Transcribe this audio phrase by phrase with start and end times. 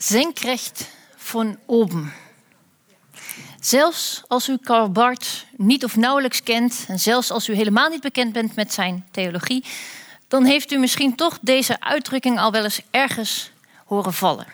[0.00, 2.12] Senkrecht van oben.
[3.60, 8.00] Zelfs als u Karl Barth niet of nauwelijks kent, en zelfs als u helemaal niet
[8.00, 9.64] bekend bent met zijn theologie,
[10.28, 13.50] dan heeft u misschien toch deze uitdrukking al wel eens ergens
[13.84, 14.46] horen vallen.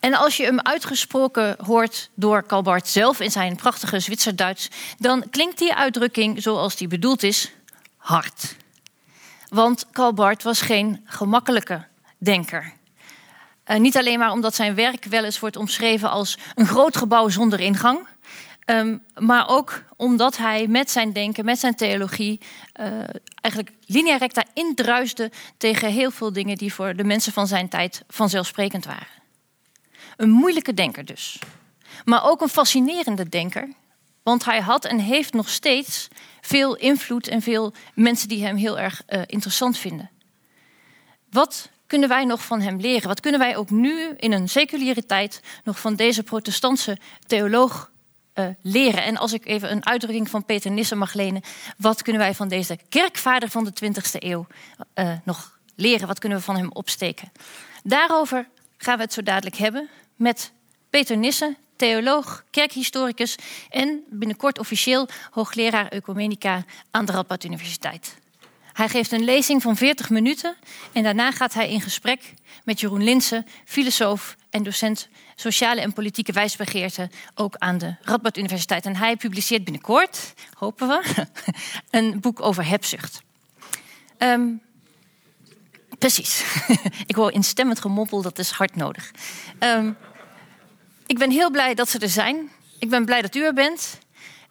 [0.00, 4.68] En als je hem uitgesproken hoort door Karl Barth zelf in zijn prachtige Zwitserduits,
[4.98, 7.52] dan klinkt die uitdrukking zoals die bedoeld is,
[7.96, 8.56] hard.
[9.48, 11.86] Want Karl Barth was geen gemakkelijke
[12.18, 12.78] denker.
[13.70, 17.28] Uh, niet alleen maar omdat zijn werk wel eens wordt omschreven als een groot gebouw
[17.28, 18.06] zonder ingang.
[18.66, 22.40] Um, maar ook omdat hij met zijn denken, met zijn theologie,
[22.80, 22.86] uh,
[23.40, 28.02] eigenlijk linea recta indruisde tegen heel veel dingen die voor de mensen van zijn tijd
[28.08, 29.06] vanzelfsprekend waren.
[30.16, 31.38] Een moeilijke denker dus.
[32.04, 33.68] Maar ook een fascinerende denker.
[34.22, 36.08] Want hij had en heeft nog steeds
[36.40, 40.10] veel invloed en veel mensen die hem heel erg uh, interessant vinden.
[41.30, 43.08] Wat kunnen wij nog van hem leren?
[43.08, 47.90] Wat kunnen wij ook nu in een seculiere tijd nog van deze protestantse theoloog
[48.34, 49.02] uh, leren?
[49.02, 51.42] En als ik even een uitdrukking van Peter Nissen mag lenen,
[51.76, 54.46] wat kunnen wij van deze kerkvader van de 20e eeuw
[54.94, 56.06] uh, nog leren?
[56.06, 57.32] Wat kunnen we van hem opsteken?
[57.82, 60.52] Daarover gaan we het zo dadelijk hebben met
[60.90, 63.36] Peter Nissen, theoloog, kerkhistoricus
[63.70, 68.18] en binnenkort officieel hoogleraar Ecumenica aan de Radboud Universiteit.
[68.72, 70.56] Hij geeft een lezing van 40 minuten
[70.92, 76.32] en daarna gaat hij in gesprek met Jeroen Linsen, filosoof en docent sociale en politieke
[76.32, 78.86] wijsbegeerte, ook aan de Radboud Universiteit.
[78.86, 81.26] En hij publiceert binnenkort, hopen we,
[81.90, 83.22] een boek over hebzucht.
[84.18, 84.62] Um,
[85.98, 86.44] precies.
[87.06, 89.10] Ik hoor instemmend gemompel, dat is hard nodig.
[89.58, 89.96] Um,
[91.06, 92.50] ik ben heel blij dat ze er zijn.
[92.78, 93.98] Ik ben blij dat u er bent.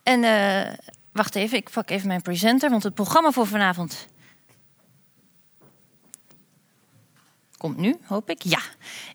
[0.04, 0.74] En uh,
[1.20, 4.08] wacht even, ik pak even mijn presenter, want het programma voor vanavond
[7.58, 8.44] komt nu, hoop ik.
[8.44, 8.60] Ja,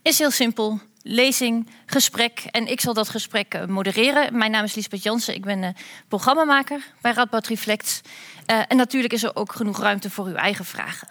[0.02, 0.80] is heel simpel.
[1.02, 2.44] Lezing, gesprek.
[2.50, 4.38] En ik zal dat gesprek eh, modereren.
[4.38, 5.34] Mijn naam is Liesbeth Jansen.
[5.34, 5.68] Ik ben uh,
[6.08, 8.00] programmamaker bij Radboud Reflect.
[8.46, 11.08] Uh, en natuurlijk is er ook genoeg ruimte voor uw eigen vragen.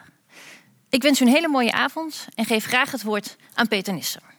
[0.90, 4.32] Ik wens u een hele mooie avond en geef graag het woord aan Peter Nissen.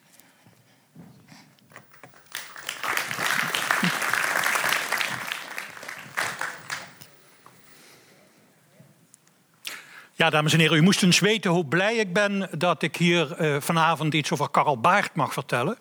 [10.16, 13.40] Ja, dames en heren, u moest eens weten hoe blij ik ben dat ik hier
[13.40, 15.78] uh, vanavond iets over Karl Baart mag vertellen.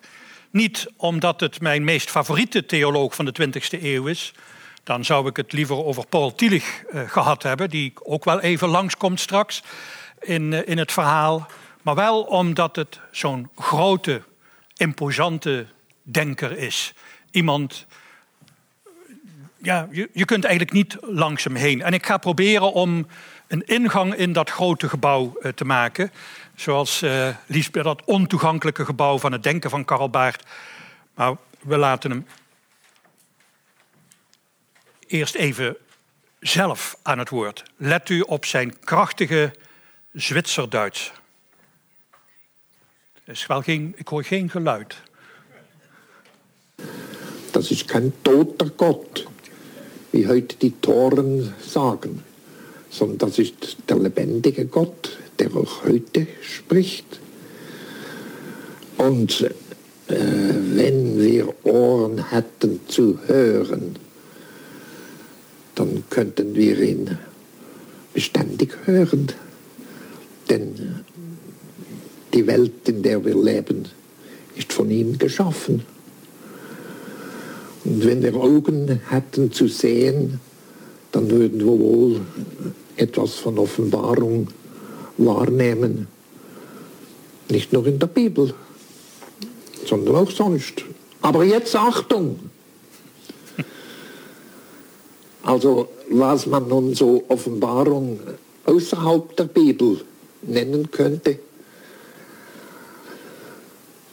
[0.50, 4.32] Niet omdat het mijn meest favoriete theoloog van de 20e eeuw is.
[4.84, 8.68] Dan zou ik het liever over Paul Tillich uh, gehad hebben, die ook wel even
[8.68, 9.62] langskomt straks
[10.20, 11.46] in, uh, in het verhaal.
[11.82, 14.22] Maar wel omdat het zo'n grote,
[14.76, 15.66] imposante
[16.02, 16.94] denker is.
[17.30, 17.86] Iemand
[19.64, 21.82] ja, je, je kunt eigenlijk niet langs hem heen.
[21.82, 23.06] En ik ga proberen om
[23.46, 26.12] een ingang in dat grote gebouw uh, te maken.
[26.54, 30.44] Zoals uh, Liesbeth, dat ontoegankelijke gebouw van het denken van Karl Baart.
[31.14, 32.26] Maar we laten hem
[35.06, 35.76] eerst even
[36.40, 37.62] zelf aan het woord.
[37.76, 39.54] Let u op zijn krachtige
[40.12, 41.12] Zwitserduits.
[43.24, 43.46] Is
[43.94, 44.96] ik hoor geen geluid.
[47.50, 49.26] Dat is geen toter God,
[50.10, 52.24] wie heute die Toren sagen.
[52.94, 57.18] Sondern das ist der lebendige Gott, der auch heute spricht.
[58.98, 60.14] Und äh,
[60.74, 63.96] wenn wir Ohren hätten zu hören,
[65.74, 67.18] dann könnten wir ihn
[68.12, 69.26] beständig hören.
[70.48, 71.00] Denn
[72.32, 73.88] die Welt, in der wir leben,
[74.54, 75.84] ist von ihm geschaffen.
[77.84, 80.38] Und wenn wir Augen hätten zu sehen,
[81.10, 82.20] dann würden wir wohl
[82.96, 84.48] etwas von Offenbarung
[85.16, 86.08] wahrnehmen.
[87.50, 88.54] Nicht nur in der Bibel,
[89.86, 90.84] sondern auch sonst.
[91.20, 92.38] Aber jetzt Achtung!
[95.42, 98.18] Also was man nun so Offenbarung
[98.64, 100.00] außerhalb der Bibel
[100.42, 101.38] nennen könnte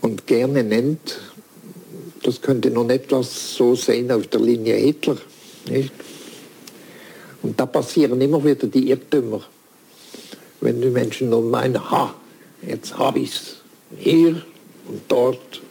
[0.02, 1.20] und gerne nennt,
[2.23, 5.17] das könnte nun etwas so sehen auf der Linie Hitler.
[5.70, 5.94] Nicht?
[7.43, 9.41] Und da passieren immer wieder die Irrtümer.
[10.59, 12.14] Wenn die Menschen nun meinen, ha,
[12.61, 13.55] jetzt habe ich es
[13.97, 14.43] hier
[14.88, 15.61] und dort.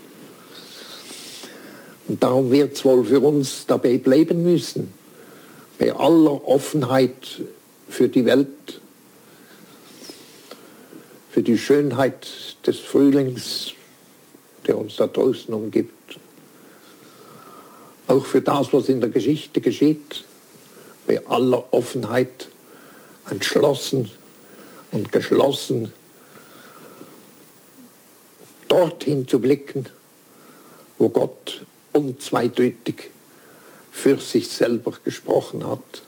[2.08, 4.92] Und darum wird es wohl für uns dabei bleiben müssen.
[5.78, 7.40] Bei aller Offenheit
[7.88, 8.80] für die Welt,
[11.30, 12.26] für die Schönheit
[12.66, 13.72] des Frühlings,
[14.66, 16.18] der uns da draußen umgibt.
[18.08, 20.24] Auch für das, was in der Geschichte geschieht
[21.10, 22.46] bei aller Offenheit
[23.28, 24.12] entschlossen
[24.92, 25.92] und geschlossen
[28.68, 29.86] dorthin zu blicken,
[30.98, 33.10] wo Gott unzweideutig
[33.90, 36.02] für sich selber gesprochen hat.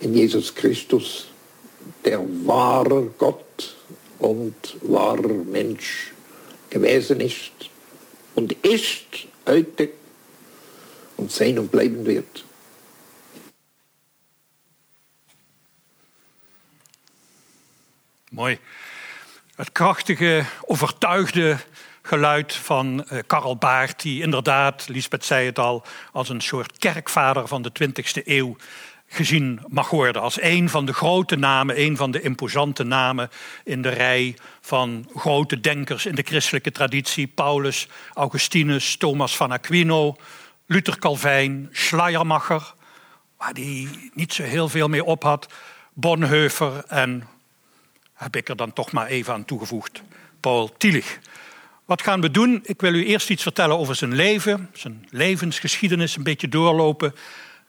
[0.00, 1.26] In Jesus Christus,
[2.06, 3.76] der wahre Gott
[4.20, 6.14] und wahrer Mensch
[6.70, 7.52] gewesen ist
[8.34, 9.90] und ist heute
[11.18, 12.44] und sein und bleiben wird.
[18.30, 18.58] Mooi.
[19.54, 21.56] Het krachtige, overtuigde
[22.02, 27.48] geluid van uh, Karl Baart, die inderdaad, Lisbeth zei het al, als een soort kerkvader
[27.48, 28.56] van de 20e eeuw
[29.06, 30.22] gezien mag worden.
[30.22, 33.30] Als een van de grote namen, een van de imposante namen
[33.64, 37.26] in de rij van grote denkers in de christelijke traditie.
[37.26, 40.16] Paulus, Augustinus, Thomas van Aquino,
[40.66, 42.74] Luther Calvijn, Schleiermacher,
[43.36, 45.52] waar die niet zo heel veel mee op had.
[45.92, 47.28] Bonhoeffer en,
[48.20, 50.02] heb ik er dan toch maar even aan toegevoegd,
[50.40, 51.18] Paul Tillich.
[51.84, 52.60] Wat gaan we doen?
[52.62, 57.14] Ik wil u eerst iets vertellen over zijn leven, zijn levensgeschiedenis, een beetje doorlopen.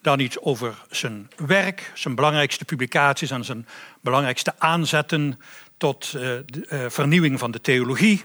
[0.01, 3.67] Dan iets over zijn werk, zijn belangrijkste publicaties en zijn
[4.01, 5.39] belangrijkste aanzetten
[5.77, 8.23] tot uh, de, uh, vernieuwing van de theologie.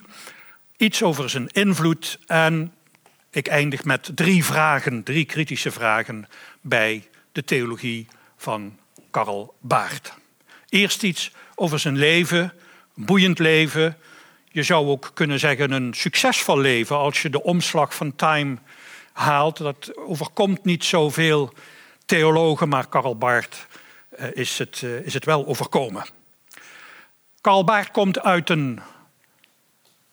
[0.76, 2.72] Iets over zijn invloed en
[3.30, 6.28] ik eindig met drie vragen, drie kritische vragen
[6.60, 8.06] bij de theologie
[8.36, 8.78] van
[9.10, 10.14] Karl Baart.
[10.68, 12.52] Eerst iets over zijn leven,
[12.96, 13.96] een boeiend leven.
[14.48, 18.56] Je zou ook kunnen zeggen een succesvol leven als je de omslag van Time
[19.12, 19.56] haalt.
[19.56, 21.52] Dat overkomt niet zoveel
[22.06, 23.66] theologen, maar Karl Baart
[24.18, 26.04] uh, is, het, uh, is het wel overkomen.
[27.40, 28.80] Karl Baart komt uit een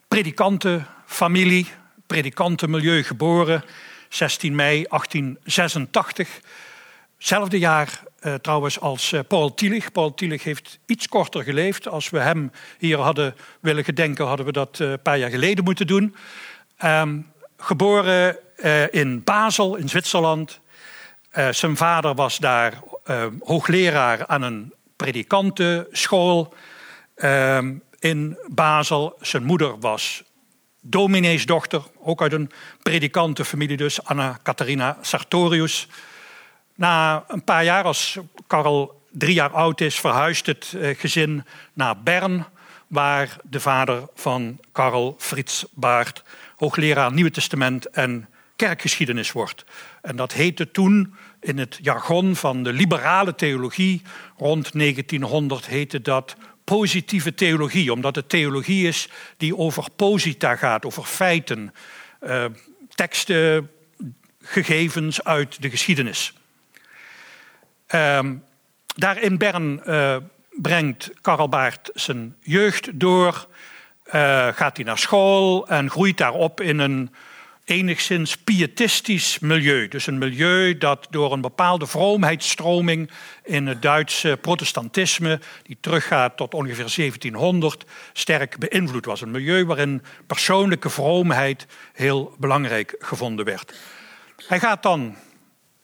[0.07, 1.67] predikantenfamilie,
[2.07, 3.63] predikantenmilieu geboren,
[4.09, 6.39] 16 mei 1886.
[7.23, 9.91] Hetzelfde jaar uh, trouwens als uh, Paul Tillich.
[9.91, 11.87] Paul Tillich heeft iets korter geleefd.
[11.87, 15.63] Als we hem hier hadden willen gedenken, hadden we dat uh, een paar jaar geleden
[15.63, 16.15] moeten doen.
[16.85, 18.37] Um, geboren
[18.91, 20.59] in Basel in Zwitserland.
[21.51, 22.79] zijn vader was daar
[23.39, 26.53] hoogleraar aan een predikantenschool
[27.15, 29.17] ehm, in Basel.
[29.21, 30.23] Zijn moeder was
[30.81, 35.87] domineesdochter, ook uit een predikantenfamilie dus, Anna Catharina Sartorius.
[36.75, 38.17] Na een paar jaar, als
[38.47, 41.43] Karel drie jaar oud is, verhuist het eh, gezin
[41.73, 42.45] naar Bern,
[42.87, 46.23] waar de vader van Karel Frits Baart
[46.55, 49.65] hoogleraar Nieuwe Testament en kerkgeschiedenis wordt.
[50.01, 54.01] En dat heette toen in het jargon van de liberale theologie
[54.37, 61.03] rond 1900 heette dat positieve theologie, omdat het theologie is die over posita gaat, over
[61.03, 61.73] feiten,
[62.21, 62.45] uh,
[62.95, 63.69] teksten,
[64.41, 66.33] gegevens uit de geschiedenis.
[67.95, 68.43] Um,
[68.95, 70.15] daar in Bern uh,
[70.61, 73.47] brengt Karel Baart zijn jeugd door,
[74.07, 77.13] uh, gaat hij naar school en groeit daarop in een
[77.65, 79.87] enigszins pietistisch milieu.
[79.87, 83.09] Dus een milieu dat door een bepaalde vroomheidsstroming
[83.43, 89.21] in het Duitse protestantisme, die teruggaat tot ongeveer 1700, sterk beïnvloed was.
[89.21, 93.73] Een milieu waarin persoonlijke vroomheid heel belangrijk gevonden werd.
[94.47, 95.15] Hij gaat dan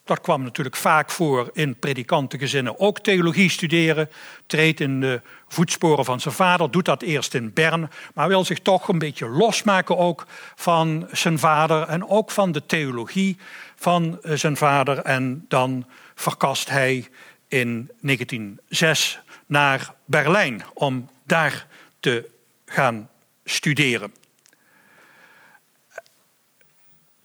[0.09, 2.79] dat kwam natuurlijk vaak voor in predikantengezinnen.
[2.79, 4.09] Ook theologie studeren.
[4.45, 6.71] Treedt in de voetsporen van zijn vader.
[6.71, 7.89] Doet dat eerst in Bern.
[8.13, 10.25] Maar wil zich toch een beetje losmaken ook
[10.55, 11.87] van zijn vader.
[11.87, 13.37] En ook van de theologie
[13.75, 14.97] van eh, zijn vader.
[14.97, 17.07] En dan verkast hij
[17.47, 20.63] in 1906 naar Berlijn.
[20.73, 21.67] Om daar
[21.99, 22.29] te
[22.65, 23.09] gaan
[23.45, 24.13] studeren.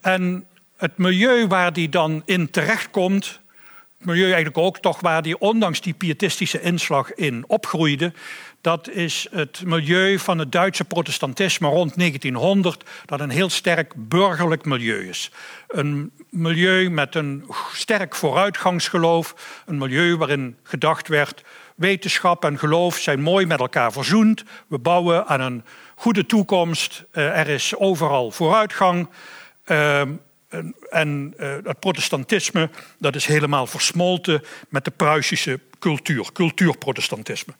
[0.00, 0.47] En
[0.84, 3.40] het milieu waar die dan in terechtkomt,
[3.98, 8.12] het milieu eigenlijk ook toch waar die ondanks die pietistische inslag in opgroeide,
[8.60, 14.64] dat is het milieu van het Duitse protestantisme rond 1900, dat een heel sterk burgerlijk
[14.64, 15.30] milieu is.
[15.68, 21.44] Een milieu met een sterk vooruitgangsgeloof, een milieu waarin gedacht werd,
[21.76, 25.64] wetenschap en geloof zijn mooi met elkaar verzoend, we bouwen aan een
[25.94, 29.08] goede toekomst, eh, er is overal vooruitgang.
[30.90, 31.34] En
[31.64, 37.52] het protestantisme dat is helemaal versmolten met de Pruisische cultuur, cultuurprotestantisme.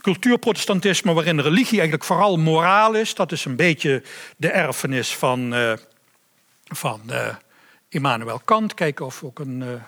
[0.00, 4.02] Cultuurprotestantisme waarin religie eigenlijk vooral moraal is, dat is een beetje
[4.36, 5.72] de erfenis van, uh,
[6.64, 7.34] van uh,
[7.88, 8.74] Immanuel Kant.
[8.74, 9.82] Kijken of we ook een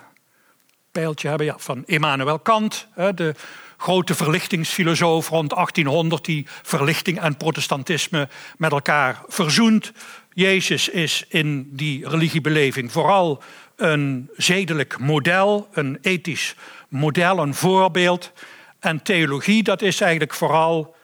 [0.91, 1.47] pijltje hebben.
[1.47, 3.35] Ja, van Immanuel Kant, de
[3.77, 9.91] grote verlichtingsfilosoof rond 1800 die verlichting en protestantisme met elkaar verzoent.
[10.37, 13.43] Jezus is in die religiebeleving vooral
[13.75, 16.55] een zedelijk model, een ethisch
[16.89, 18.31] model, een voorbeeld.
[18.79, 20.95] En theologie, dat is eigenlijk vooral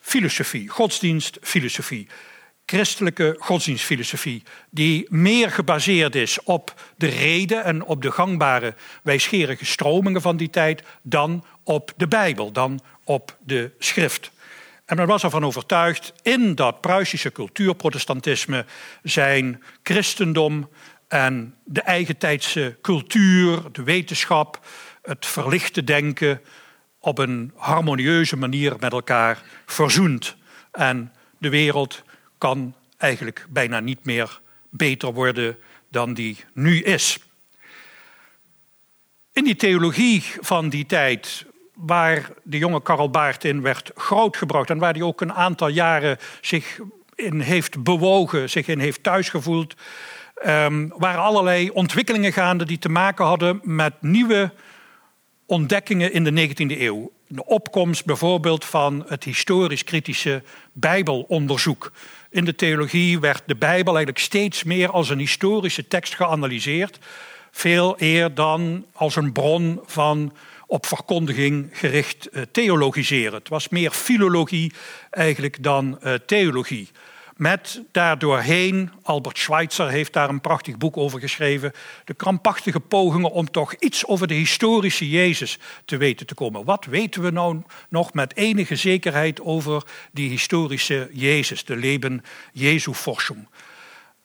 [0.00, 2.06] filosofie, godsdienstfilosofie
[2.66, 10.20] christelijke godsdienstfilosofie, die meer gebaseerd is op de reden en op de gangbare wijsgerige stromingen
[10.20, 14.30] van die tijd dan op de Bijbel, dan op de schrift.
[14.88, 18.64] En men was ervan overtuigd in dat Pruisische cultuurprotestantisme
[19.02, 20.68] zijn christendom
[21.08, 24.66] en de eigentijdse cultuur, de wetenschap,
[25.02, 26.40] het verlichte denken
[26.98, 30.36] op een harmonieuze manier met elkaar verzoend.
[30.72, 32.02] En de wereld
[32.38, 34.40] kan eigenlijk bijna niet meer
[34.70, 37.18] beter worden dan die nu is.
[39.32, 41.46] In die theologie van die tijd,
[41.86, 46.18] waar de jonge Karl Baart in werd grootgebracht en waar hij ook een aantal jaren
[46.40, 46.78] zich
[47.14, 49.74] in heeft bewogen, zich in heeft thuisgevoeld,
[50.46, 54.52] um, waren allerlei ontwikkelingen gaande die te maken hadden met nieuwe
[55.46, 57.12] ontdekkingen in de 19e eeuw.
[57.26, 60.42] De opkomst bijvoorbeeld van het historisch-kritische
[60.72, 61.92] Bijbelonderzoek.
[62.30, 66.98] In de theologie werd de Bijbel eigenlijk steeds meer als een historische tekst geanalyseerd.
[67.50, 70.32] Veel eer dan als een bron van
[70.68, 73.32] op verkondiging gericht eh, theologiseren.
[73.32, 74.72] Het was meer filologie
[75.10, 76.88] eigenlijk dan eh, theologie.
[77.36, 81.72] Met daardoorheen, Albert Schweitzer heeft daar een prachtig boek over geschreven,
[82.04, 86.64] de krampachtige pogingen om toch iets over de historische Jezus te weten te komen.
[86.64, 89.82] Wat weten we nou nog met enige zekerheid over
[90.12, 93.48] die historische Jezus, de Leben Jesu Forschung?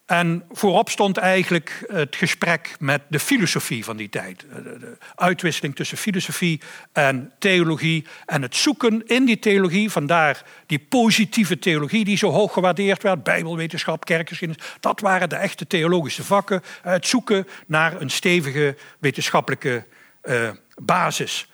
[0.05, 4.39] En voorop stond eigenlijk het gesprek met de filosofie van die tijd.
[4.39, 8.05] De uitwisseling tussen filosofie en theologie.
[8.25, 13.23] En het zoeken in die theologie, vandaar die positieve theologie die zo hoog gewaardeerd werd.
[13.23, 14.63] Bijbelwetenschap, kerkgeschiedenis.
[14.79, 16.61] Dat waren de echte theologische vakken.
[16.81, 19.85] Het zoeken naar een stevige wetenschappelijke
[20.23, 21.47] uh, basis.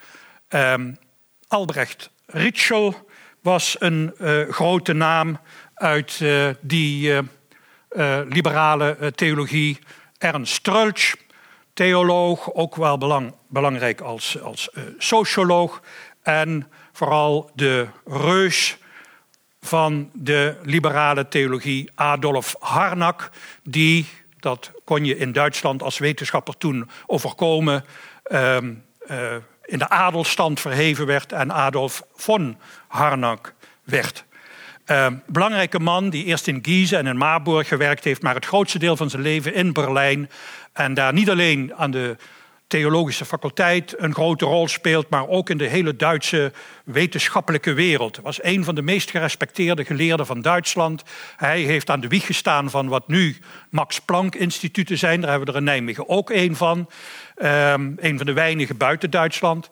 [0.49, 0.97] Um,
[1.47, 3.09] Albrecht Ritschel
[3.41, 5.39] was een uh, grote naam
[5.73, 6.21] uit
[6.61, 7.21] die
[8.27, 9.79] liberale uh, theologie.
[10.17, 11.15] Ernst Strulch,
[11.73, 15.81] theoloog, ook wel belang, belangrijk als, als uh, socioloog.
[16.21, 18.77] En vooral de reus
[19.61, 23.29] van de liberale theologie, Adolf Harnack,
[23.63, 24.07] die,
[24.39, 27.85] dat kon je in Duitsland als wetenschapper toen overkomen,
[28.23, 28.73] ehm,
[29.65, 33.53] in de adelstand verheven werd en Adolf von Harnack
[33.83, 34.25] werd.
[34.91, 38.79] Uh, belangrijke man die eerst in Giezen en in Marburg gewerkt heeft, maar het grootste
[38.79, 40.29] deel van zijn leven in Berlijn.
[40.73, 42.15] En daar niet alleen aan de
[42.67, 46.51] theologische faculteit een grote rol speelt, maar ook in de hele Duitse
[46.83, 48.19] wetenschappelijke wereld.
[48.23, 51.03] Was een van de meest gerespecteerde geleerden van Duitsland.
[51.35, 53.37] Hij heeft aan de wieg gestaan van wat nu
[53.69, 55.21] Max Planck instituten zijn.
[55.21, 56.89] Daar hebben we er in Nijmegen ook één van.
[57.37, 59.69] Um, een van de weinigen buiten Duitsland.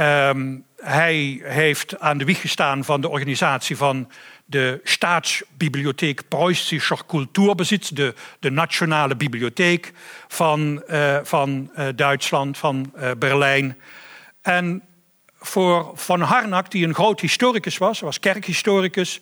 [0.00, 4.10] Um, hij heeft aan de wieg gestaan van de organisatie van
[4.52, 9.92] de Staatsbibliotheek Preußischer Kulturbesitz, de, de nationale bibliotheek
[10.28, 13.78] van, uh, van uh, Duitsland, van uh, Berlijn.
[14.42, 14.82] En
[15.38, 19.20] voor Van Harnack, die een groot historicus was, was kerkhistoricus,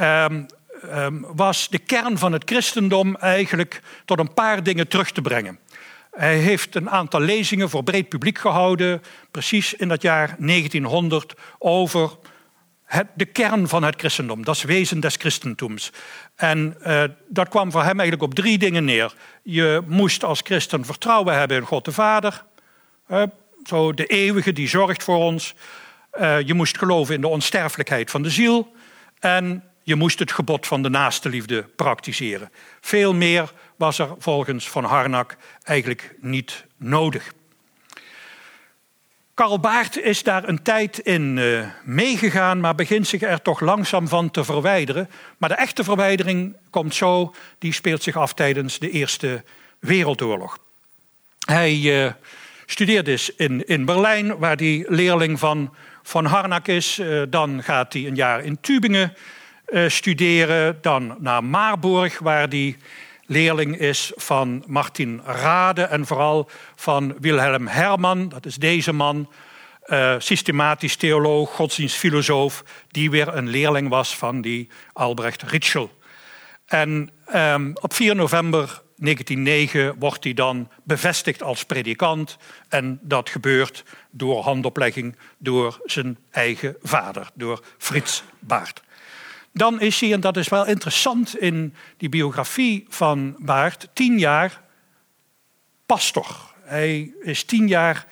[0.00, 0.46] um,
[0.84, 5.58] um, was de kern van het christendom eigenlijk tot een paar dingen terug te brengen.
[6.10, 12.10] Hij heeft een aantal lezingen voor breed publiek gehouden, precies in dat jaar 1900, over
[12.84, 15.92] het, de kern van het christendom, dat is wezen des christentums.
[16.36, 19.14] En uh, dat kwam voor hem eigenlijk op drie dingen neer.
[19.42, 22.44] Je moest als christen vertrouwen hebben in God de Vader,
[23.64, 25.54] zo de eeuwige die zorgt voor ons.
[26.20, 28.72] Uh, je moest geloven in de onsterfelijkheid van de ziel
[29.18, 32.50] en je moest het gebod van de naaste liefde praktiseren.
[32.80, 37.32] Veel meer was er volgens Van Harnack eigenlijk niet nodig.
[39.34, 44.08] Karl Baart is daar een tijd in uh, meegegaan, maar begint zich er toch langzaam
[44.08, 45.10] van te verwijderen.
[45.38, 49.44] Maar de echte verwijdering komt zo, die speelt zich af tijdens de Eerste
[49.78, 50.58] Wereldoorlog.
[51.46, 52.12] Hij uh,
[52.66, 56.98] studeert dus in, in Berlijn, waar hij leerling van Van Harnack is.
[56.98, 59.16] Uh, dan gaat hij een jaar in Tübingen
[59.86, 62.76] studeren, dan naar Marburg, waar hij
[63.34, 68.28] leerling is van Martin Rade en vooral van Wilhelm Herman.
[68.28, 69.30] Dat is deze man,
[69.86, 75.90] uh, systematisch theoloog, godsdienstfilosoof, die weer een leerling was van die Albrecht Ritschel.
[76.66, 82.36] En um, op 4 november 1909 wordt hij dan bevestigd als predikant.
[82.68, 88.82] En dat gebeurt door handoplegging door zijn eigen vader, door Frits Baart.
[89.56, 94.60] Dan is hij, en dat is wel interessant in die biografie van Baart, tien jaar
[95.86, 96.26] pastor.
[96.62, 98.06] Hij is tien jaar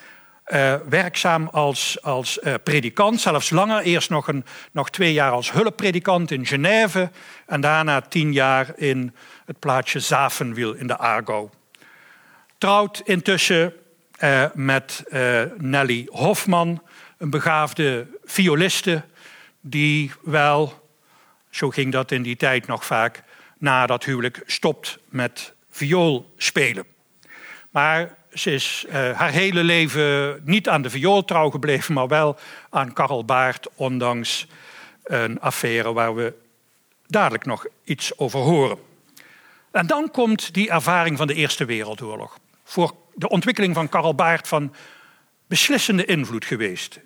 [0.46, 3.82] uh, werkzaam als, als uh, predikant, zelfs langer.
[3.82, 7.10] Eerst nog, een, nog twee jaar als hulppredikant in Genève
[7.46, 9.14] en daarna tien jaar in
[9.46, 11.48] het plaatsje Zavenwiel in de Aargau.
[12.58, 13.72] Trouwt intussen
[14.20, 15.04] uh, met
[15.56, 16.82] Nelly Hofman,
[17.18, 19.02] een begaafde violiste,
[19.60, 20.81] die wel,
[21.52, 23.22] zo ging dat in die tijd nog vaak,
[23.58, 26.84] na dat huwelijk stopt met viool spelen.
[27.70, 32.38] Maar ze is uh, haar hele leven niet aan de viool trouw gebleven, maar wel
[32.70, 34.46] aan Karel Baart, ondanks
[35.04, 36.32] een affaire waar we
[37.06, 38.78] dadelijk nog iets over horen.
[39.70, 42.38] En dan komt die ervaring van de Eerste Wereldoorlog.
[42.64, 44.74] Voor de ontwikkeling van Karel Baart van
[45.46, 47.00] beslissende invloed geweest.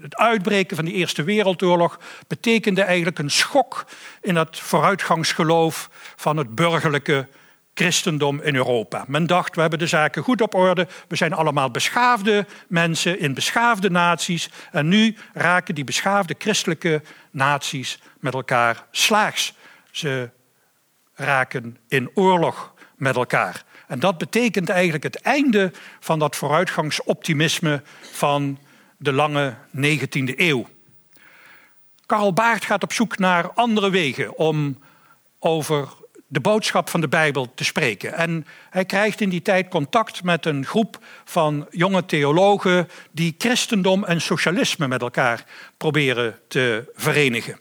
[0.00, 3.86] Het uitbreken van de Eerste Wereldoorlog betekende eigenlijk een schok
[4.20, 7.28] in het vooruitgangsgeloof van het burgerlijke
[7.74, 9.04] christendom in Europa.
[9.06, 13.34] Men dacht, we hebben de zaken goed op orde, we zijn allemaal beschaafde mensen in
[13.34, 19.54] beschaafde naties en nu raken die beschaafde christelijke naties met elkaar slaags.
[19.90, 20.30] Ze
[21.14, 23.64] raken in oorlog met elkaar.
[23.86, 28.58] En dat betekent eigenlijk het einde van dat vooruitgangsoptimisme van
[28.96, 30.68] de lange 19e eeuw.
[32.06, 34.78] Karl Baart gaat op zoek naar andere wegen om
[35.38, 35.88] over
[36.28, 38.12] de boodschap van de Bijbel te spreken.
[38.14, 44.04] En hij krijgt in die tijd contact met een groep van jonge theologen die christendom
[44.04, 45.44] en socialisme met elkaar
[45.76, 47.58] proberen te verenigen.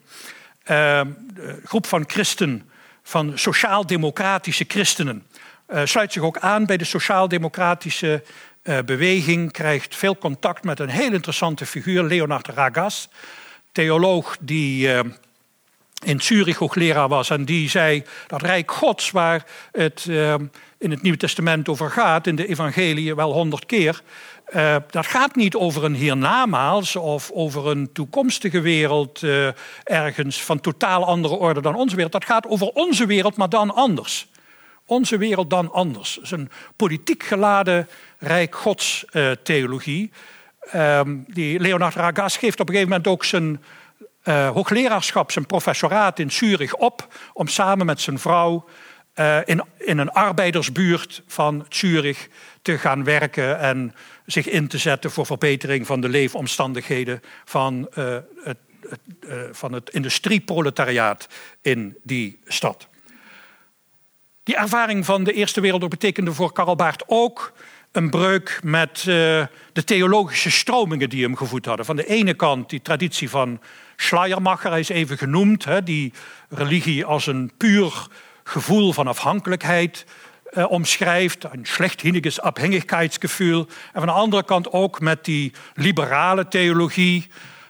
[0.68, 2.70] Uh, een groep van christen,
[3.04, 5.24] van sociaal-democratische christenen,
[5.70, 8.24] uh, sluit zich ook aan bij de sociaal-democratische
[8.66, 13.10] uh, beweging, krijgt veel contact met een heel interessante figuur, Leonard Ragas,
[13.72, 15.00] theoloog die uh,
[16.06, 20.34] in Zurich hoogleraar was en die zei dat Rijk Gods, waar het uh,
[20.78, 24.02] in het Nieuwe Testament over gaat, in de Evangelie wel honderd keer,
[24.56, 29.22] uh, dat gaat niet over een hiernamaals of over een toekomstige wereld
[29.84, 32.14] ergens van totaal andere orde dan onze wereld.
[32.14, 34.28] Dat gaat over onze wereld, maar dan anders.
[34.86, 36.16] Onze wereld dan anders.
[36.16, 39.06] Het is een politiek geladen Rijk Gods
[39.44, 40.12] theologie.
[40.74, 43.64] Um, die Leonard Ragas geeft op een gegeven moment ook zijn
[44.24, 48.66] uh, hoogleraarschap, zijn professoraat in Zurich op om samen met zijn vrouw
[49.16, 52.28] uh, in, in een arbeidersbuurt van Zurich
[52.62, 53.96] te gaan werken en
[54.26, 57.90] zich in te zetten voor verbetering van de leefomstandigheden van,
[58.44, 58.58] het,
[59.52, 61.28] van het industrieproletariaat
[61.62, 62.88] in die stad.
[64.46, 67.54] Die ervaring van de Eerste Wereldoorlog betekende voor Karl Baart ook
[67.92, 71.86] een breuk met de theologische stromingen die hem gevoed hadden.
[71.86, 73.62] Van de ene kant die traditie van
[73.96, 76.14] Schleiermacher, hij is even genoemd, hè, die
[76.50, 78.08] religie als een puur
[78.44, 80.06] gevoel van afhankelijkheid
[80.46, 83.68] eh, omschrijft, een slechthiniges afhängigkeitsgevoel.
[83.94, 87.28] En van de andere kant ook met die liberale theologie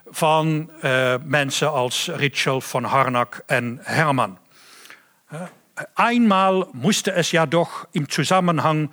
[0.10, 4.38] van eh, mensen als Ritschel von Harnack en Hermann.
[5.96, 8.90] Einmal musste es ja doch im Zusammenhang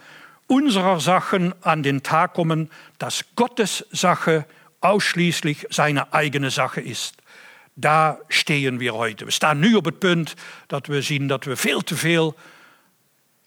[0.47, 4.47] unserer Sachen an den Tag kommen, dass Gottes Sache
[4.81, 7.15] ausschließlich seine eigene Sache ist.
[7.75, 9.27] Daar stehen we heute.
[9.27, 10.35] We staan nu op het punt
[10.67, 12.35] dat we zien dat we veel te veel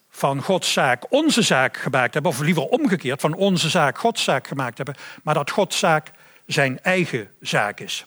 [0.09, 4.47] van Gods zaak onze zaak gemaakt hebben, of liever omgekeerd, van onze zaak Gods zaak
[4.47, 6.11] gemaakt hebben, maar dat Gods zaak
[6.45, 8.05] zijn eigen zaak is.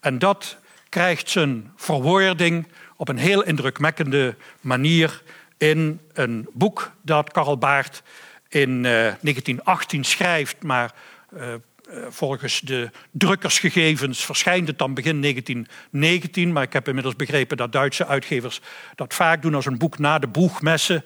[0.00, 0.56] En dat
[0.88, 2.66] krijgt zijn verwoording
[3.00, 5.22] op een heel indrukwekkende manier
[5.58, 8.02] in een boek dat Karl Baart
[8.48, 10.94] in uh, 1918 schrijft, maar
[11.34, 11.60] uh, eh,
[12.08, 16.52] volgens de drukkersgegevens verschijnt het dan begin 1919.
[16.52, 18.60] Maar ik heb inmiddels begrepen dat Duitse uitgevers
[18.94, 21.04] dat vaak doen als een boek na de boegmessen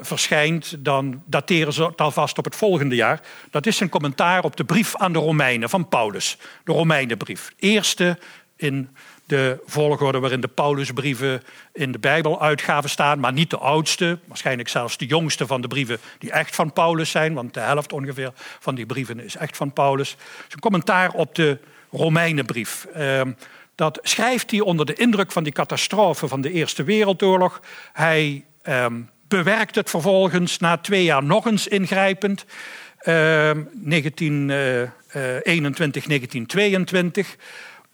[0.00, 0.76] verschijnt.
[0.78, 3.20] Dan dateren ze het alvast op het volgende jaar.
[3.50, 6.38] Dat is een commentaar op de brief aan de Romeinen van Paulus.
[6.64, 7.52] De Romeinenbrief.
[7.56, 8.18] Eerste
[8.56, 8.88] in
[9.26, 14.96] de volgorde waarin de Paulusbrieven in de Bijbeluitgaven staan, maar niet de oudste, waarschijnlijk zelfs
[14.96, 18.74] de jongste van de brieven die echt van Paulus zijn, want de helft ongeveer van
[18.74, 20.16] die brieven is echt van Paulus.
[20.50, 21.58] Een commentaar op de
[21.90, 22.86] Romeinenbrief.
[22.94, 23.32] Ehm,
[23.74, 27.60] dat schrijft hij onder de indruk van die catastrofe van de Eerste Wereldoorlog.
[27.92, 32.44] Hij ehm, bewerkt het vervolgens na twee jaar nog eens ingrijpend.
[33.04, 37.36] 1921, uh, 1922.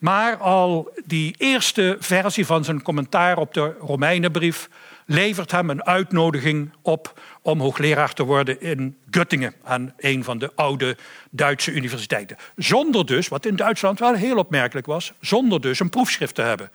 [0.01, 4.69] Maar al die eerste versie van zijn commentaar op de Romeinenbrief
[5.07, 10.53] levert hem een uitnodiging op om hoogleraar te worden in Göttingen, aan een van de
[10.55, 10.97] oude
[11.31, 12.37] Duitse universiteiten.
[12.57, 16.71] Zonder dus, wat in Duitsland wel heel opmerkelijk was, zonder dus een proefschrift te hebben.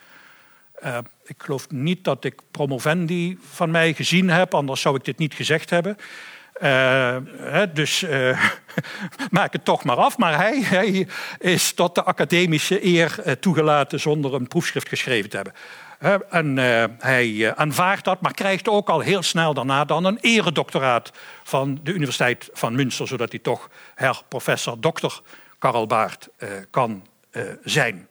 [0.83, 5.17] Uh, ik geloof niet dat ik promovendi van mij gezien heb, anders zou ik dit
[5.17, 5.97] niet gezegd hebben.
[7.73, 8.05] Dus
[9.31, 10.17] maak het toch maar af.
[10.17, 11.07] Maar hij, hij
[11.39, 15.53] is tot de academische eer toegelaten zonder een proefschrift geschreven te hebben.
[16.29, 20.17] En uh, hij uh, aanvaardt dat, maar krijgt ook al heel snel daarna dan een
[20.21, 21.11] eredoctoraat
[21.43, 25.21] van de Universiteit van Münster, zodat hij toch her professor dokter
[25.59, 27.07] Karl Baart uh, kan
[27.63, 28.07] zijn.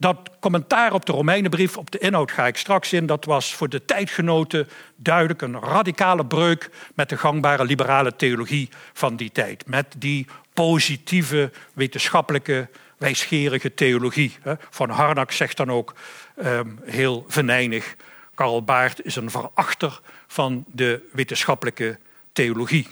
[0.00, 3.68] Dat commentaar op de Romeinenbrief, op de inhoud ga ik straks in, dat was voor
[3.68, 9.66] de tijdgenoten duidelijk een radicale breuk met de gangbare liberale theologie van die tijd.
[9.66, 14.36] Met die positieve wetenschappelijke wijsgerige theologie.
[14.70, 15.94] Van Harnack zegt dan ook
[16.36, 17.96] ehm, heel venijnig...
[18.34, 21.98] Karl Baart is een verachter van de wetenschappelijke
[22.32, 22.88] theologie.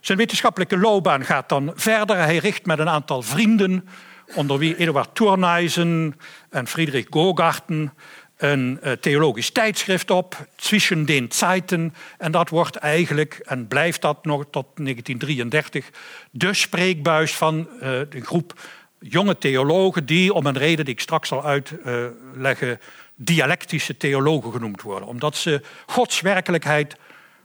[0.00, 2.16] Zijn wetenschappelijke loopbaan gaat dan verder.
[2.16, 3.88] Hij richt met een aantal vrienden,
[4.34, 6.14] onder wie Eduard Thurnhuizen
[6.50, 7.92] en Friedrich Gogarten,
[8.36, 11.94] een eh, theologisch tijdschrift op, Zwischen den Zeiten.
[12.18, 15.90] En dat wordt eigenlijk, en blijft dat nog tot 1933,
[16.30, 18.60] de spreekbuis van uh, de groep
[18.98, 22.80] jonge theologen die, om een reden die ik straks zal uitleggen,
[23.14, 25.08] dialectische theologen genoemd worden.
[25.08, 26.96] Omdat ze Gods werkelijkheid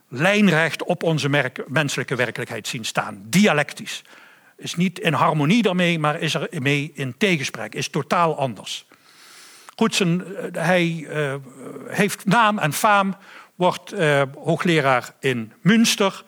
[0.07, 3.23] lijnrecht op onze menselijke werkelijkheid zien staan.
[3.25, 4.03] Dialectisch.
[4.59, 7.73] Is niet in harmonie daarmee, maar is er mee in tegenspraak.
[7.73, 8.85] Is totaal anders.
[9.75, 11.35] Goed, zijn, eh, hij uh,
[11.87, 13.15] heeft naam en faam,
[13.55, 16.23] wordt uh, hoogleraar in Münster,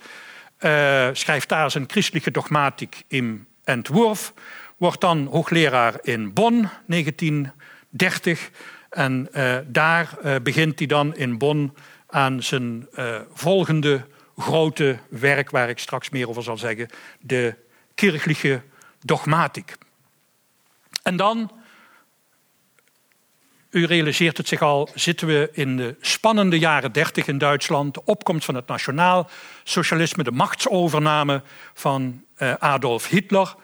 [1.13, 4.33] schrijft daar zijn christelijke dogmatiek in Entwurf
[4.77, 8.49] wordt dan hoogleraar in Bonn 1930.
[8.89, 9.29] En
[9.67, 10.09] daar
[10.43, 11.73] begint hij dan in Bonn
[12.07, 12.87] aan zijn
[13.33, 14.05] volgende
[14.37, 16.87] grote werk, waar ik straks meer over zal zeggen,
[17.19, 17.55] de
[17.95, 18.61] kirchliche
[18.99, 19.75] dogmatiek.
[21.03, 21.51] En dan,
[23.69, 28.05] u realiseert het zich al, zitten we in de spannende jaren 30 in Duitsland, de
[28.05, 29.29] opkomst van het nationaal
[29.63, 32.23] socialisme, de machtsovername van
[32.59, 33.55] Adolf Hitler.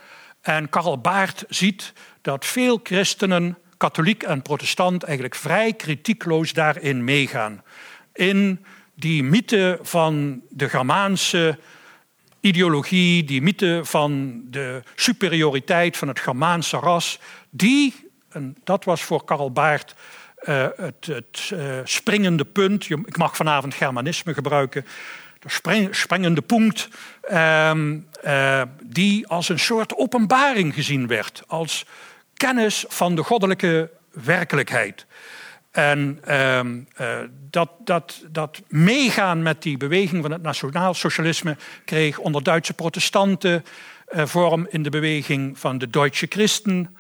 [0.41, 7.63] En Karl Baart ziet dat veel christenen, katholiek en protestant, eigenlijk vrij kritiekloos daarin meegaan.
[8.13, 11.59] In die mythe van de Germaanse
[12.39, 17.19] ideologie, die mythe van de superioriteit van het Germaanse ras,
[17.49, 19.95] die, en dat was voor Karl Baart
[20.43, 24.85] uh, het, het uh, springende punt, ik mag vanavond Germanisme gebruiken,
[25.39, 26.89] de springende punt,
[27.31, 31.85] um, uh, die als een soort openbaring gezien werd, als
[32.33, 35.05] kennis van de goddelijke werkelijkheid.
[35.77, 37.17] En um, uh,
[37.49, 43.63] dat, dat, dat meegaan met die beweging van het nationaal socialisme kreeg onder Duitse protestanten
[44.11, 46.97] uh, vorm in de beweging van de Duitse christen.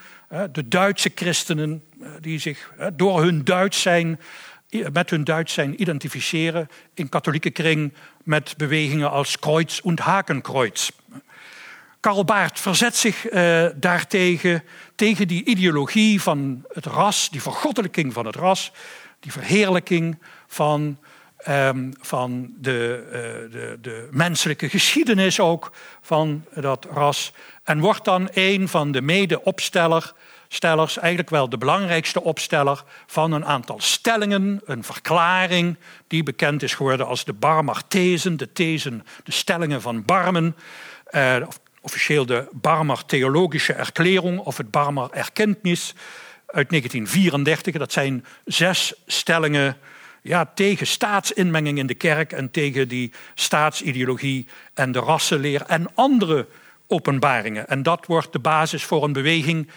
[0.51, 1.83] de Duitse christenen
[2.19, 4.19] die zich door hun Duits zijn
[4.91, 10.89] met hun Duits zijn identificeren in katholieke kring met bewegingen als Kreuz en Hakenkreuz.
[11.99, 14.63] Karl Baart verzet zich uh, daartegen,
[14.95, 18.71] tegen die ideologie van het ras, die vergoddelijking van het ras,
[19.19, 20.97] die verheerlijking van,
[21.47, 27.31] um, van de, uh, de, de, menselijke geschiedenis ook van dat ras.
[27.63, 30.13] En wordt dan een van de mede-opsteller
[30.47, 36.73] stellers, eigenlijk wel de belangrijkste opsteller van een aantal stellingen, een verklaring die bekend is
[36.73, 40.55] geworden als de Barmer-thesen, de thesen, de stellingen van Barmen,
[41.05, 41.35] eh,
[41.87, 45.93] officieel de Barmer Theologische Erklärung of het Barmer Erkenntnis
[46.45, 47.77] uit 1934.
[47.77, 49.77] Dat zijn zes stellingen
[50.21, 56.47] ja, tegen staatsinmenging in de kerk en tegen die staatsideologie en de rassenleer en andere
[56.87, 57.67] openbaringen.
[57.67, 59.69] En dat wordt de basis voor een beweging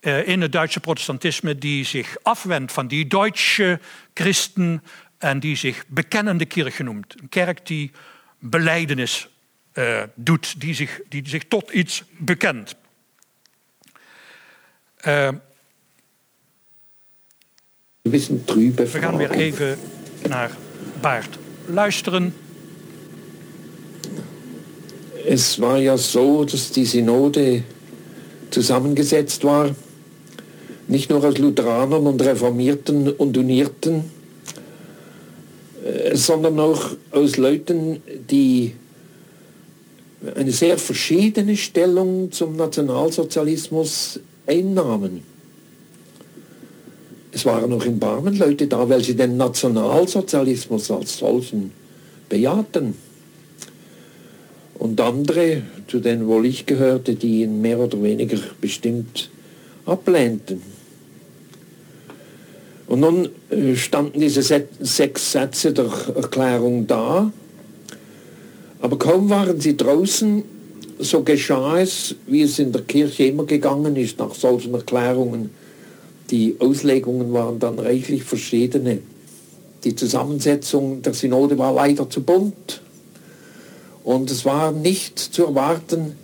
[0.00, 3.80] eh, in het Duitse protestantisme die zich afwendt van die Duitse
[4.14, 4.82] christen
[5.18, 7.20] en die zich bekennende kerk noemt.
[7.20, 7.90] Een kerk die
[8.38, 9.28] beleidenis
[9.74, 12.74] uh, doet, die zich, die zich tot iets bekent.
[15.06, 15.28] Uh,
[18.02, 19.78] we gaan weer even
[20.28, 20.50] naar
[21.00, 22.34] Baart luisteren.
[25.26, 27.62] Es war ja so, dass die Synode
[28.48, 29.74] zusammengesetzt war
[30.86, 34.04] nicht nur aus Lutheranern und Reformierten und Unierten,
[35.84, 38.74] äh, sondern auch aus Leuten, die
[40.34, 45.22] eine sehr verschiedene Stellung zum Nationalsozialismus einnahmen.
[47.32, 51.72] Es waren auch in Barmen Leute da, welche den Nationalsozialismus als solchen
[52.28, 52.94] bejahten.
[54.74, 59.30] Und andere, zu denen wohl ich gehörte, die ihn mehr oder weniger bestimmt
[59.86, 60.62] ablehnten.
[62.86, 67.32] Und nun äh, standen diese sechs Sätze der Erklärung da.
[68.84, 70.42] Aber kaum waren sie draußen,
[70.98, 75.48] so geschah es, wie es in der Kirche immer gegangen ist, nach solchen Erklärungen.
[76.30, 78.98] Die Auslegungen waren dann reichlich verschiedene.
[79.84, 82.82] Die Zusammensetzung der Synode war leider zu bunt.
[84.04, 86.16] Und es war nicht zu erwarten,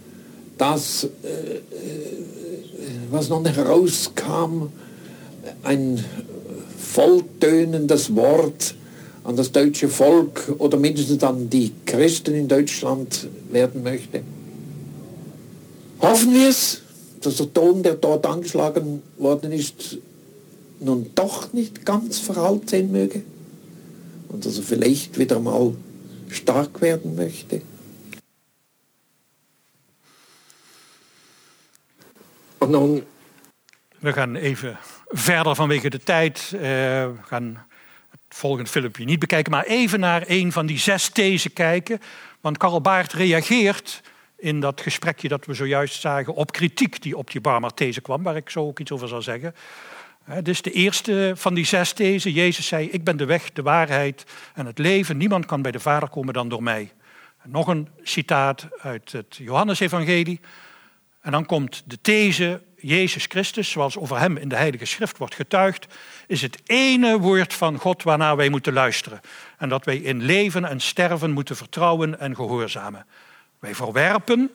[0.58, 1.60] dass, äh, äh
[3.10, 4.68] was noch herauskam,
[5.62, 6.04] ein
[6.76, 8.74] volltönendes Wort
[9.30, 14.22] an das deutsche Volk oder mindestens an die Christen in Deutschland werden möchte.
[16.00, 16.82] Hoffen wir es,
[17.20, 19.98] dass der Ton, der dort angeschlagen worden ist,
[20.80, 23.22] nun doch nicht ganz verhallt sein möge
[24.30, 25.74] und dass er vielleicht wieder mal
[26.28, 27.62] stark werden möchte.
[32.58, 33.02] Und nun
[34.00, 34.76] we gaan even
[35.08, 36.50] verder vanwege de tijd.
[36.54, 37.66] Uh, we gaan
[38.40, 42.00] volgende filmpje niet bekijken, maar even naar een van die zes thesen kijken.
[42.40, 44.02] Want Karl Baart reageert
[44.36, 48.36] in dat gesprekje dat we zojuist zagen op kritiek die op die Barmer-these kwam, waar
[48.36, 49.54] ik zo ook iets over zal zeggen.
[50.42, 52.32] Is de eerste van die zes thesen.
[52.32, 54.24] Jezus zei, ik ben de weg, de waarheid
[54.54, 55.16] en het leven.
[55.16, 56.92] Niemand kan bij de Vader komen dan door mij.
[57.44, 60.40] nog een citaat uit het Johannesevangelie.
[61.20, 65.34] En dan komt de these, Jezus Christus, zoals over hem in de Heilige Schrift wordt
[65.34, 65.86] getuigd,
[66.26, 69.20] is het ene woord van God waarnaar wij moeten luisteren.
[69.58, 73.06] En dat wij in leven en sterven moeten vertrouwen en gehoorzamen.
[73.58, 74.50] Wij verwerpen,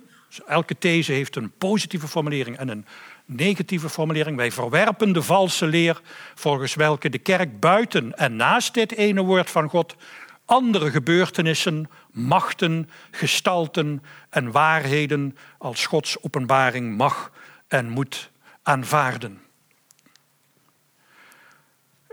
[0.48, 2.86] elke these heeft een positieve formulering en een
[3.26, 4.38] negatieve formulering.
[4.38, 6.02] Wij verwerpen de valse leer
[6.36, 9.96] volgens welke de kerk buiten en naast dit ene woord van God
[10.46, 17.32] andere gebeurtenissen, machten, gestalten en waarheden als Gods openbaring mag
[17.76, 18.32] en moet
[18.64, 19.42] aanvaarden.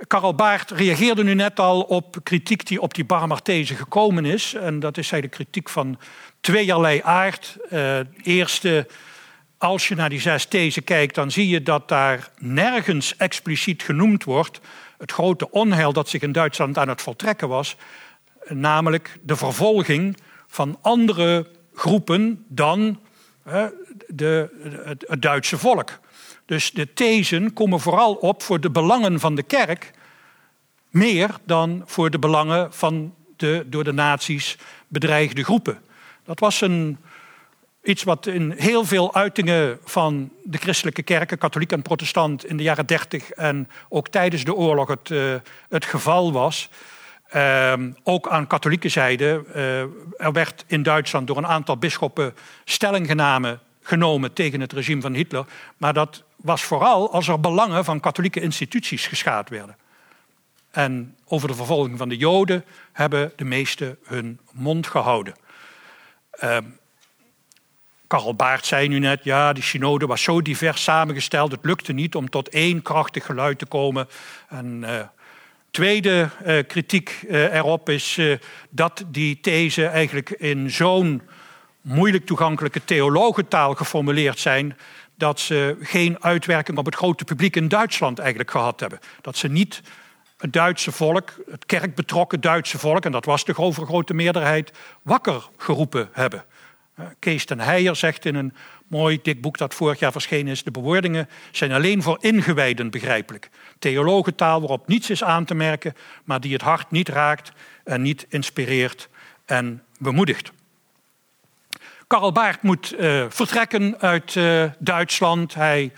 [0.07, 4.55] Karel Baart reageerde nu net al op kritiek die op die Barmarthese gekomen is.
[4.55, 5.99] En dat is hij de kritiek van
[6.41, 7.57] tweeërlei aard.
[7.71, 8.87] Uh, eerste,
[9.59, 14.25] als je naar die zes thesen kijkt, dan zie je dat daar nergens expliciet genoemd
[14.25, 14.61] wordt
[14.99, 17.77] het grote onheil dat zich in Duitsland aan het voltrekken was,
[18.49, 23.01] namelijk de vervolging van andere groepen dan
[24.17, 24.51] de,
[24.85, 25.91] het, het Duitse volk.
[26.45, 29.91] Dus de thesen komen vooral op voor de belangen van de kerk,
[30.91, 34.57] meer dan voor de belangen van de door de nazi's
[34.89, 35.79] bedreigde groepen.
[36.25, 36.99] Dat was een,
[37.83, 42.63] iets wat in heel veel uitingen van de christelijke kerken, katholiek en protestant, in de
[42.63, 45.35] jaren dertig en ook tijdens de oorlog het, uh,
[45.69, 46.69] het geval was.
[47.37, 47.73] Uh,
[48.03, 49.45] ook aan katholieke zijde.
[49.57, 49.81] Uh,
[50.27, 55.15] er werd in Duitsland door een aantal bisschoppen stelling genomen, genomen tegen het regime van
[55.15, 55.47] Hitler.
[55.77, 59.77] Maar dat was vooral als er belangen van katholieke instituties geschaad werden.
[60.71, 65.35] En over de vervolging van de Joden hebben de meesten hun mond gehouden.
[66.45, 66.57] Uh,
[68.07, 72.15] Karl Baart zei nu net, ja, die synode was zo divers samengesteld, het lukte niet
[72.15, 74.09] om tot één krachtig geluid te komen.
[74.49, 75.01] En uh,
[75.71, 78.21] tweede uh, kritiek uh, erop is
[78.71, 81.23] dat die these eigenlijk in zo'n
[81.83, 84.77] moeilijk toegankelijke theologentaal geformuleerd zijn,
[85.17, 88.99] dat ze geen uitwerking op het grote publiek in Duitsland eigenlijk gehad hebben.
[89.21, 89.83] Dat ze niet
[90.37, 96.09] het Duitse volk, het kerkbetrokken Duitse volk, en dat was de overgrote meerderheid, wakker geroepen
[96.13, 96.45] hebben.
[97.19, 98.55] Kees ten Heijer zegt in een
[98.87, 103.51] mooi dik boek dat vorig jaar verschenen is: de bewoordingen zijn alleen voor ingewijden begrijpelijk.
[103.79, 107.53] Theologentaal waarop niets is aan te merken, maar die het hart niet raakt
[107.85, 109.09] en niet inspireert
[109.45, 110.53] en bemoedigt.
[112.13, 115.55] Karl Baart moet uh, vertrekken uit uh, Duitsland.
[115.55, 115.93] Hij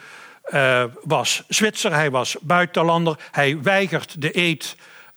[0.50, 3.18] uh, was Zwitser, hij was buitenlander.
[3.30, 4.76] Hij weigert de eed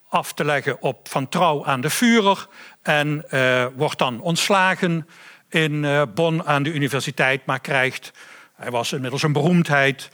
[0.09, 2.47] af te leggen op van trouw aan de Führer
[2.81, 3.25] en
[3.75, 5.07] wordt dan ontslagen
[5.49, 8.11] in Bonn aan de universiteit, maar krijgt,
[8.55, 10.09] hij was inmiddels een beroemdheid,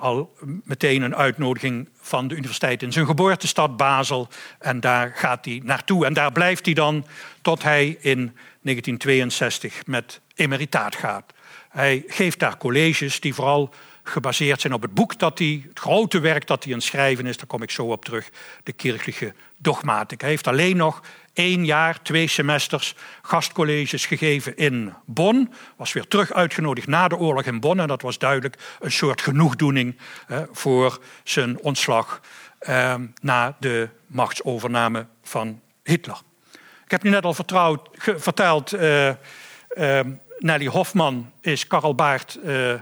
[0.00, 4.28] al meteen een uitnodiging van de universiteit in zijn geboortestad Basel.
[4.58, 6.06] En daar gaat hij naartoe.
[6.06, 7.06] En daar blijft hij dan
[7.42, 11.32] tot hij in 1962 met emeritaat gaat.
[11.68, 16.18] Hij geeft daar colleges die vooral gebaseerd zijn op het boek dat hij, het grote
[16.18, 18.30] werk dat hij aan het schrijven is, daar kom ik zo op terug,
[18.62, 20.20] de kirchliche dogmatic.
[20.20, 21.02] Hij heeft alleen nog
[21.34, 25.52] één jaar, twee semesters gastcolleges gegeven in Bonn.
[25.76, 27.80] Was weer terug uitgenodigd na de oorlog in Bonn.
[27.80, 32.20] En dat was duidelijk een soort genoegdoening eh, voor zijn ontslag
[32.58, 36.20] eh, na de machtsovername van Hitler.
[36.84, 39.10] Ik heb nu net al vertrouwd, verteld, uh,
[40.38, 42.74] Nelly Hofman is Karl Baart uh,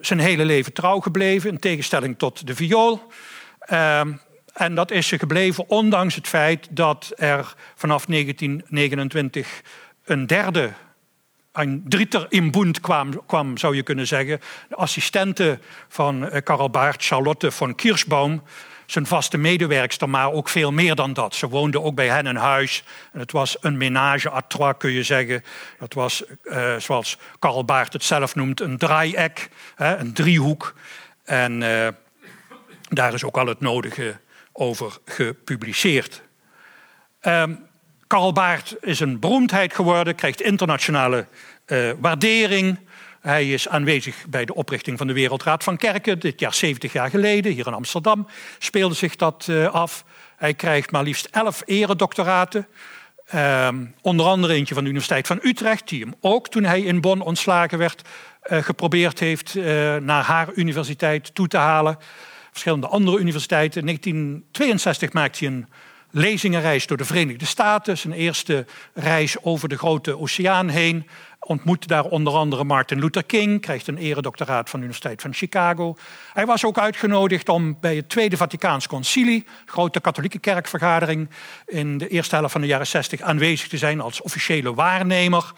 [0.00, 3.12] zijn hele leven trouw gebleven, in tegenstelling tot de viool.
[4.60, 9.62] En dat is ze gebleven ondanks het feit dat er vanaf 1929
[10.04, 10.72] een derde
[11.52, 14.40] een drieter in Bund kwam, kwam, zou je kunnen zeggen.
[14.68, 18.42] De assistente van eh, Karl Barth, Charlotte von Kirschbaum,
[18.86, 21.34] zijn vaste medewerkster, maar ook veel meer dan dat.
[21.34, 22.84] Ze woonde ook bij hen in huis.
[23.12, 25.44] En het was een ménage à trois, kun je zeggen.
[25.78, 30.74] Dat was, uh, zoals Karl Barth het zelf noemt, een draaieck, een driehoek.
[31.24, 31.88] En uh,
[32.88, 34.20] daar is ook al het nodige
[34.60, 36.22] over gepubliceerd.
[37.22, 37.58] Um,
[38.06, 41.26] Karl Barth is een beroemdheid geworden, krijgt internationale
[41.66, 42.78] uh, waardering.
[43.20, 46.18] Hij is aanwezig bij de oprichting van de Wereldraad van Kerken.
[46.18, 48.26] Dit jaar 70 jaar geleden, hier in Amsterdam,
[48.58, 50.04] speelde zich dat uh, af.
[50.36, 52.66] Hij krijgt maar liefst 11 eredoctoraten.
[53.34, 53.68] Uh,
[54.00, 57.20] onder andere eentje van de Universiteit van Utrecht, die hem ook toen hij in Bonn
[57.20, 58.08] ontslagen werd,
[58.50, 59.54] uh, geprobeerd heeft
[60.00, 61.98] naar haar universiteit toe te halen.
[62.50, 63.80] Verschillende andere universiteiten.
[63.80, 65.66] In 1962 maakt hij een
[66.10, 67.98] lezingenreis door de Verenigde Staten.
[67.98, 71.06] Zijn eerste reis over de grote oceaan heen.
[71.40, 73.60] Ontmoette daar onder andere Martin Luther King.
[73.60, 75.96] Krijgt een eredoctoraat van de Universiteit van Chicago.
[76.32, 79.46] Hij was ook uitgenodigd om bij het Tweede Vaticaans Concilie...
[79.66, 81.30] grote katholieke kerkvergadering...
[81.66, 85.52] in de eerste helft van de jaren 60 aanwezig te zijn als officiële waarnemer...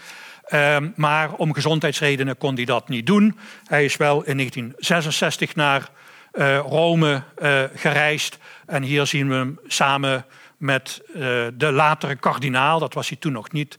[0.48, 3.38] Uh, maar om gezondheidsredenen kon hij dat niet doen.
[3.64, 5.90] Hij is wel in 1966 naar
[6.32, 8.38] Rome uh, gereisd.
[8.66, 11.14] En hier zien we hem samen met uh,
[11.54, 13.76] de latere kardinaal, dat was hij toen nog niet,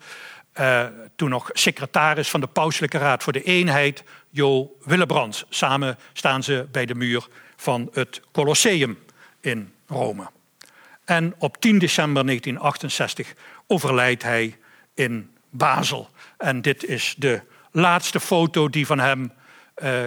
[1.15, 5.45] toen nog secretaris van de Pauselijke Raad voor de Eenheid, Jo Willebrands.
[5.49, 8.99] Samen staan ze bij de muur van het Colosseum
[9.41, 10.29] in Rome.
[11.05, 13.33] En op 10 december 1968
[13.67, 14.57] overlijdt hij
[14.93, 16.09] in Basel.
[16.37, 19.31] En dit is de laatste foto die van hem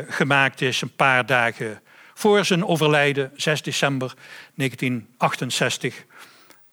[0.08, 1.80] gemaakt is, een paar dagen
[2.18, 4.14] voor zijn overlijden, 6 december
[4.54, 6.04] 1968.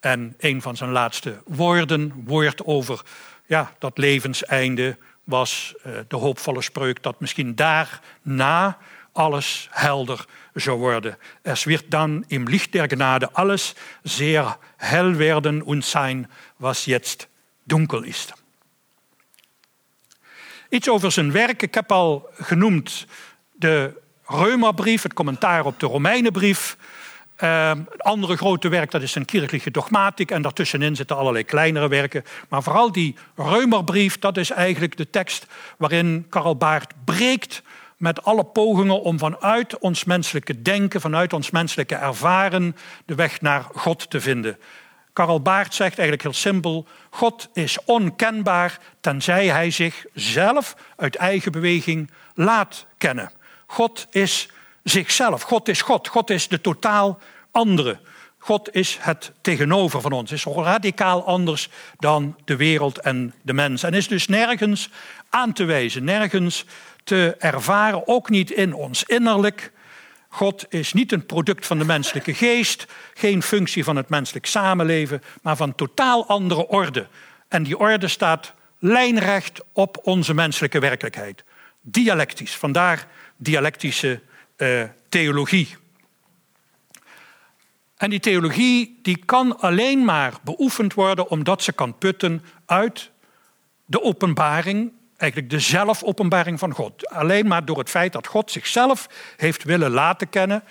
[0.00, 3.02] En een van zijn laatste woorden, woord over
[3.46, 8.78] ja, dat levenseinde, was uh, de hoopvolle spreuk dat misschien daarna
[9.12, 11.18] alles helder zou worden.
[11.42, 17.28] Es wird dann im Licht der Gnade alles sehr hell werden und sein, was jetzt
[17.64, 18.32] dunkel ist.
[20.68, 21.62] Iets over zijn werk.
[21.62, 23.06] Ik heb al genoemd
[23.52, 26.76] de Reumerbrief, het commentaar op de Romeinenbrief.
[27.42, 31.88] Uh, het andere grote werk dat is een kirchliche dogmatic en daartussenin zitten allerlei kleinere
[31.88, 32.24] werken.
[32.48, 37.62] Maar vooral die Reumerbrief, dat is eigenlijk de tekst waarin Karl Barth breekt
[37.96, 43.66] met alle pogingen om vanuit ons menselijke denken, vanuit ons menselijke ervaren, de weg naar
[43.74, 44.58] God te vinden.
[45.12, 52.10] Karl Barth zegt eigenlijk heel simpel: God is onkenbaar tenzij hij zichzelf uit eigen beweging
[52.34, 53.30] laat kennen.
[53.66, 54.48] God is
[54.82, 55.42] zichzelf.
[55.42, 56.08] God is God.
[56.08, 57.18] God is de totaal
[57.50, 57.98] andere.
[58.38, 60.32] God is het tegenover van ons.
[60.32, 63.82] Is radicaal anders dan de wereld en de mens.
[63.82, 64.90] En is dus nergens
[65.30, 66.64] aan te wijzen, nergens
[67.04, 69.72] te ervaren, ook niet in ons innerlijk.
[70.28, 75.22] God is niet een product van de menselijke geest, geen functie van het menselijk samenleven,
[75.42, 77.06] maar van totaal andere orde.
[77.48, 81.44] En die orde staat lijnrecht op onze menselijke werkelijkheid.
[81.80, 82.56] Dialectisch.
[82.56, 84.20] Vandaar dialectische
[84.56, 85.76] uh, theologie.
[87.96, 93.10] En die theologie die kan alleen maar beoefend worden omdat ze kan putten uit
[93.86, 97.10] de openbaring, eigenlijk de zelfopenbaring van God.
[97.10, 100.62] Alleen maar door het feit dat God zichzelf heeft willen laten kennen.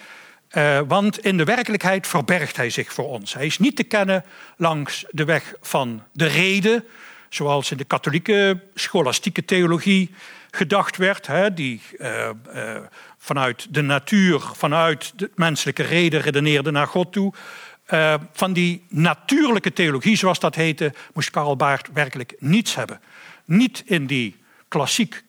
[0.51, 3.33] Uh, want in de werkelijkheid verbergt hij zich voor ons.
[3.33, 4.23] Hij is niet te kennen
[4.57, 6.85] langs de weg van de reden,
[7.29, 10.11] zoals in de katholieke scholastieke theologie
[10.55, 12.77] gedacht werd, hè, die uh, uh,
[13.17, 17.33] vanuit de natuur, vanuit de menselijke reden redeneerde naar God toe.
[17.89, 23.01] Uh, van die natuurlijke theologie, zoals dat heette, moest Karl Barth werkelijk niets hebben.
[23.45, 24.35] Niet in die
[24.67, 25.23] klassiek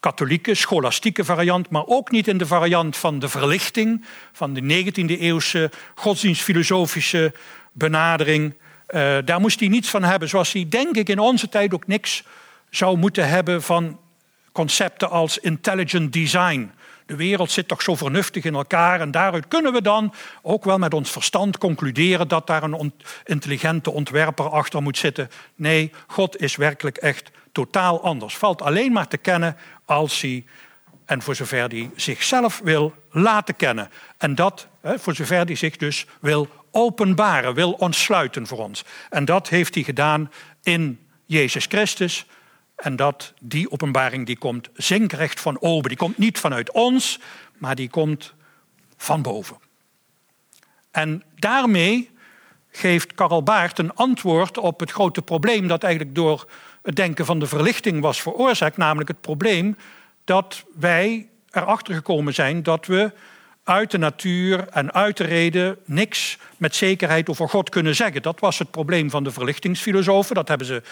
[0.00, 5.20] katholieke, scholastieke variant, maar ook niet in de variant van de verlichting, van de 19e
[5.20, 7.34] eeuwse godsdienstfilosofische
[7.72, 8.54] benadering.
[9.24, 12.24] Daar moest hij niets van hebben, zoals hij denk ik in onze tijd ook niks
[12.70, 13.98] zou moeten hebben van
[14.52, 16.72] concepten als intelligent design.
[17.06, 20.78] De wereld zit toch zo vernuftig in elkaar en daaruit kunnen we dan ook wel
[20.78, 22.92] met ons verstand concluderen dat daar een
[23.24, 25.30] intelligente ontwerper achter moet zitten.
[25.54, 28.36] Nee, God is werkelijk echt totaal anders.
[28.36, 30.44] Valt alleen maar te kennen als hij,
[31.04, 33.90] en voor zover hij zichzelf wil laten kennen.
[34.18, 38.84] En dat, voor zover hij zich dus wil openbaren, wil ontsluiten voor ons.
[39.10, 40.30] En dat heeft hij gedaan
[40.62, 42.26] in Jezus Christus.
[42.82, 45.88] En dat die openbaring die komt zinkrecht van oben.
[45.88, 47.18] Die komt niet vanuit ons,
[47.58, 48.34] maar die komt
[48.96, 49.56] van boven.
[50.90, 52.10] En daarmee
[52.70, 56.48] geeft Karl Baart een antwoord op het grote probleem dat eigenlijk door
[56.82, 59.76] het denken van de verlichting was veroorzaakt, namelijk het probleem
[60.24, 63.12] dat wij erachter gekomen zijn dat we
[63.64, 68.22] uit de natuur en uit de reden niks met zekerheid over God kunnen zeggen.
[68.22, 70.34] Dat was het probleem van de verlichtingsfilosofen.
[70.34, 70.82] Dat hebben ze,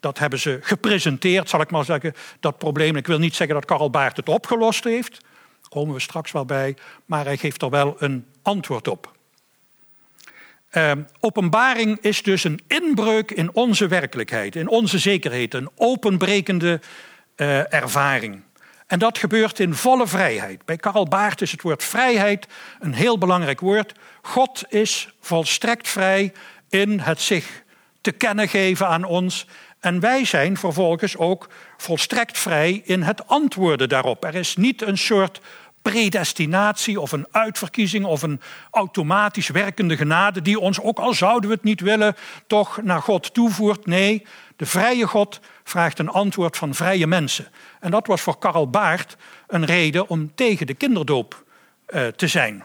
[0.00, 2.14] dat hebben ze gepresenteerd, zal ik maar zeggen.
[2.40, 5.20] Dat probleem, ik wil niet zeggen dat Karl Baart het opgelost heeft.
[5.60, 6.76] Daar komen we straks wel bij.
[7.06, 9.14] Maar hij geeft er wel een antwoord op.
[10.72, 16.80] Uh, openbaring is dus een inbreuk in onze werkelijkheid, in onze zekerheid, een openbrekende
[17.36, 18.42] uh, ervaring.
[18.86, 20.64] En dat gebeurt in volle vrijheid.
[20.64, 22.46] Bij Karl Baart is het woord vrijheid
[22.80, 23.92] een heel belangrijk woord.
[24.22, 26.32] God is volstrekt vrij
[26.68, 27.62] in het zich
[28.00, 29.46] te kennen geven aan ons.
[29.86, 34.24] En wij zijn vervolgens ook volstrekt vrij in het antwoorden daarop.
[34.24, 35.40] Er is niet een soort
[35.82, 41.54] predestinatie of een uitverkiezing of een automatisch werkende genade die ons, ook al zouden we
[41.54, 42.16] het niet willen,
[42.46, 43.86] toch naar God toevoert.
[43.86, 44.26] Nee,
[44.56, 47.46] de vrije God vraagt een antwoord van vrije mensen.
[47.80, 49.16] En dat was voor Karl Baart
[49.46, 51.44] een reden om tegen de kinderdoop
[51.88, 52.64] uh, te zijn.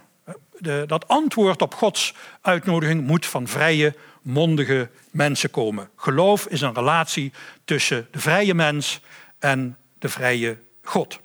[0.57, 5.89] De, dat antwoord op Gods uitnodiging moet van vrije, mondige mensen komen.
[5.95, 7.31] Geloof is een relatie
[7.65, 8.99] tussen de vrije mens
[9.39, 11.19] en de vrije God.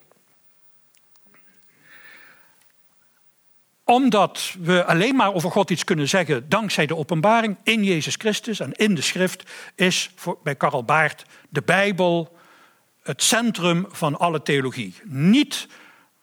[3.84, 8.60] Omdat we alleen maar over God iets kunnen zeggen dankzij de openbaring in Jezus Christus
[8.60, 12.36] en in de schrift, is voor, bij Karl Baart de Bijbel
[13.02, 14.94] het centrum van alle theologie.
[15.04, 15.68] Niet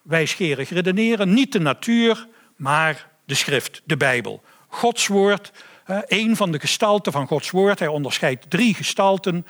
[0.01, 4.43] wijsgerig redeneren, niet de natuur, maar de schrift, de Bijbel.
[4.67, 5.51] Gods woord,
[6.07, 7.79] een van de gestalten van Gods woord.
[7.79, 9.45] Hij onderscheidt drie gestalten.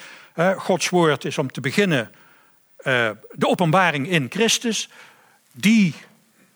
[0.57, 2.11] Gods woord is om te beginnen
[2.77, 4.89] eh, de openbaring in Christus.
[5.51, 5.93] Die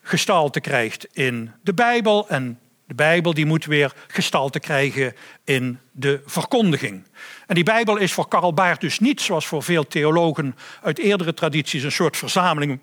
[0.01, 2.30] gestalte krijgt in de Bijbel.
[2.30, 7.03] En de Bijbel die moet weer gestalte krijgen in de verkondiging.
[7.47, 11.34] En die Bijbel is voor Karl Baart dus niet, zoals voor veel theologen uit eerdere
[11.34, 12.80] tradities, een soort verzameling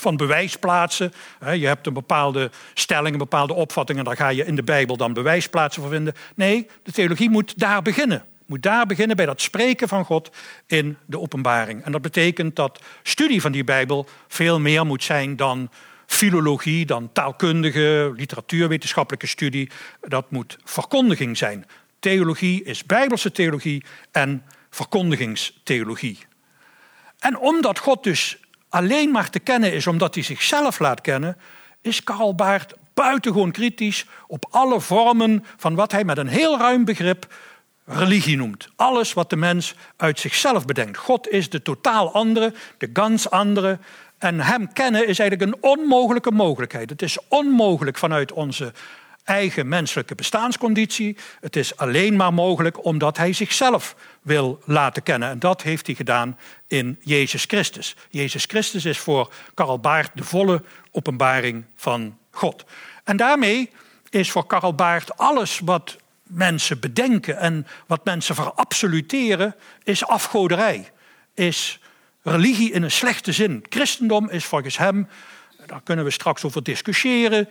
[0.00, 1.12] van bewijsplaatsen.
[1.54, 4.96] Je hebt een bepaalde stelling, een bepaalde opvatting en daar ga je in de Bijbel
[4.96, 6.14] dan bewijsplaatsen voor vinden.
[6.34, 8.24] Nee, de theologie moet daar beginnen.
[8.46, 10.30] Moet daar beginnen bij dat spreken van God
[10.66, 11.84] in de openbaring.
[11.84, 15.70] En dat betekent dat studie van die Bijbel veel meer moet zijn dan
[16.06, 19.70] filologie, dan taalkundige, literatuurwetenschappelijke studie.
[20.00, 21.66] Dat moet verkondiging zijn.
[21.98, 26.18] Theologie is bijbelse theologie en verkondigingstheologie.
[27.18, 28.38] En omdat God dus
[28.68, 31.36] alleen maar te kennen is omdat hij zichzelf laat kennen,
[31.80, 36.84] is Karl Baart buitengewoon kritisch op alle vormen van wat hij met een heel ruim
[36.84, 37.26] begrip
[37.84, 38.68] religie noemt.
[38.76, 40.98] Alles wat de mens uit zichzelf bedenkt.
[40.98, 43.78] God is de totaal andere, de gans andere.
[44.18, 46.90] En hem kennen is eigenlijk een onmogelijke mogelijkheid.
[46.90, 48.72] Het is onmogelijk vanuit onze
[49.28, 51.16] eigen menselijke bestaansconditie.
[51.40, 55.28] Het is alleen maar mogelijk omdat hij zichzelf wil laten kennen.
[55.28, 57.96] En dat heeft hij gedaan in Jezus Christus.
[58.10, 62.64] Jezus Christus is voor Karl Baart de volle openbaring van God.
[63.04, 63.70] En daarmee
[64.10, 70.90] is voor Karl Baart alles wat mensen bedenken en wat mensen verabsoluteren, is afgoderij.
[71.34, 71.80] Is
[72.22, 73.64] religie in een slechte zin.
[73.68, 75.08] Christendom is volgens hem,
[75.66, 77.48] daar kunnen we straks over discussiëren,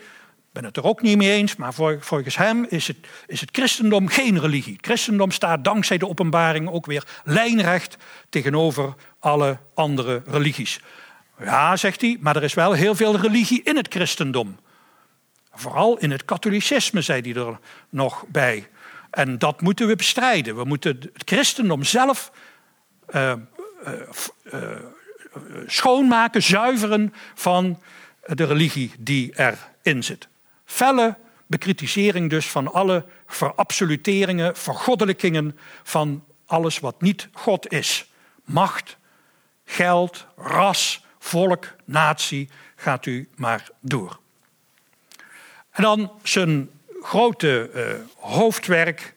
[0.52, 4.08] ben het er ook niet mee eens, maar volgens hem is het, is het christendom
[4.08, 4.74] geen religie.
[4.74, 7.98] Het christendom staat dankzij de openbaring ook weer lijnrecht
[8.30, 10.80] tegenover alle andere religies.
[11.40, 14.60] Ja, zegt hij, maar er is wel heel veel religie in het christendom.
[15.54, 18.68] Vooral in het katholicisme, zei hij er nog bij.
[19.10, 20.56] En dat moeten we bestrijden.
[20.56, 22.32] We moeten het christendom zelf
[23.10, 23.34] uh,
[24.54, 24.62] uh,
[25.66, 27.82] schoonmaken, zuiveren van
[28.26, 30.28] de religie die erin zit.
[30.68, 31.16] Felle
[31.46, 38.12] bekritisering dus van alle verabsoluteringen, vergoddelijkingen van alles wat niet God is.
[38.46, 38.98] Macht,
[39.66, 44.20] geld, ras, volk, natie, gaat u maar door.
[45.72, 46.70] En dan zijn
[47.02, 47.84] grote uh,
[48.16, 49.14] hoofdwerk,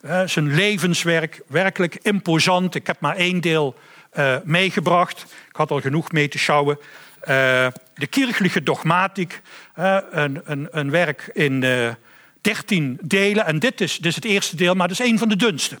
[0.00, 2.74] uh, zijn levenswerk, werkelijk imposant.
[2.74, 3.74] Ik heb maar één deel
[4.18, 5.22] uh, meegebracht.
[5.48, 6.78] Ik had al genoeg mee te schouwen.
[7.94, 9.40] De kirchliche dogmatiek,
[9.74, 11.64] een, een, een, werk in
[12.40, 13.46] dertien delen.
[13.46, 15.78] En dit is, dit is het eerste deel, maar dat is een van de dunste.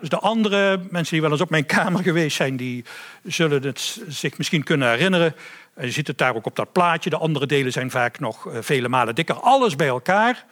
[0.00, 2.84] Dus de andere mensen die wel eens op mijn kamer geweest zijn, die
[3.22, 5.34] zullen het zich misschien kunnen herinneren.
[5.80, 7.10] Je ziet het daar ook op dat plaatje.
[7.10, 9.34] De andere delen zijn vaak nog vele malen dikker.
[9.34, 10.44] Alles bij elkaar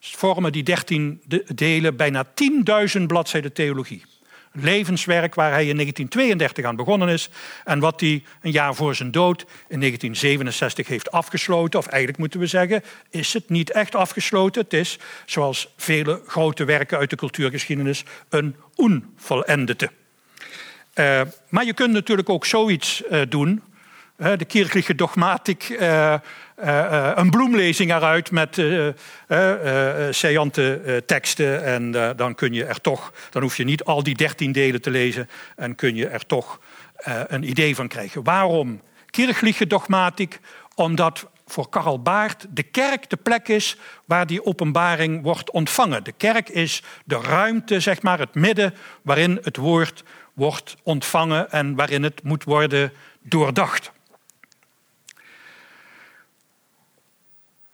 [0.00, 1.22] vormen die dertien
[1.54, 2.26] delen bijna
[2.98, 4.04] 10.000 bladzijden theologie.
[4.52, 7.28] Levenswerk waar hij in 1932 aan begonnen is
[7.64, 11.78] en wat hij een jaar voor zijn dood in 1967 heeft afgesloten.
[11.78, 14.62] Of eigenlijk moeten we zeggen, is het niet echt afgesloten.
[14.62, 19.90] Het is, zoals vele grote werken uit de cultuurgeschiedenis, een onvollendete.
[20.94, 23.62] Uh, maar je kunt natuurlijk ook zoiets uh, doen.
[24.16, 26.14] De kirchliche dogmatic uh,
[27.14, 28.88] een bloemlezing eruit met uh,
[30.10, 31.64] saillante teksten.
[31.64, 34.90] En dan kun je er toch, dan hoef je niet al die dertien delen te
[34.90, 36.60] lezen en kun je er toch
[37.26, 38.22] een idee van krijgen.
[38.22, 40.40] Waarom kirchliche dogmatic?
[40.74, 46.04] Omdat voor Karl Baart de kerk de plek is waar die openbaring wordt ontvangen.
[46.04, 51.74] De kerk is de ruimte, zeg maar, het midden waarin het woord wordt ontvangen en
[51.74, 52.92] waarin het moet worden
[53.22, 53.92] doordacht.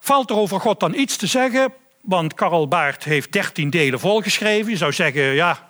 [0.09, 1.73] Valt er over God dan iets te zeggen?
[2.01, 4.71] Want Karl Baart heeft dertien delen volgeschreven.
[4.71, 5.69] Je zou zeggen, ja,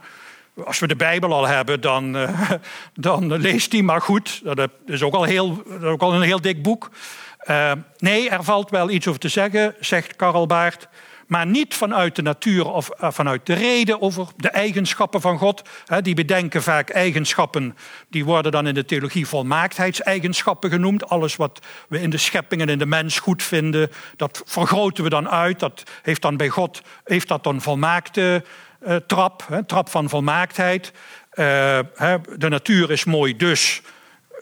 [0.64, 2.16] als we de Bijbel al hebben, dan,
[2.94, 4.40] dan leest die maar goed.
[4.44, 6.90] Dat is ook al, heel, ook al een heel dik boek.
[7.50, 10.88] Uh, nee, er valt wel iets over te zeggen, zegt Karl Baart
[11.28, 15.62] maar niet vanuit de natuur of eh, vanuit de reden over de eigenschappen van God.
[16.00, 17.76] Die bedenken vaak eigenschappen,
[18.08, 21.08] die worden dan in de theologie volmaaktheidseigenschappen genoemd.
[21.08, 25.10] Alles wat we in de schepping en in de mens goed vinden, dat vergroten we
[25.10, 25.58] dan uit.
[25.58, 28.44] Dat heeft dan bij God heeft dat dan volmaakte
[28.86, 30.92] uh, trap, hè, trap van volmaaktheid.
[31.34, 31.78] Uh,
[32.36, 33.82] de natuur is mooi, dus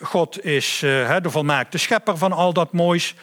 [0.00, 3.14] God is de volmaakte schepper van al dat moois.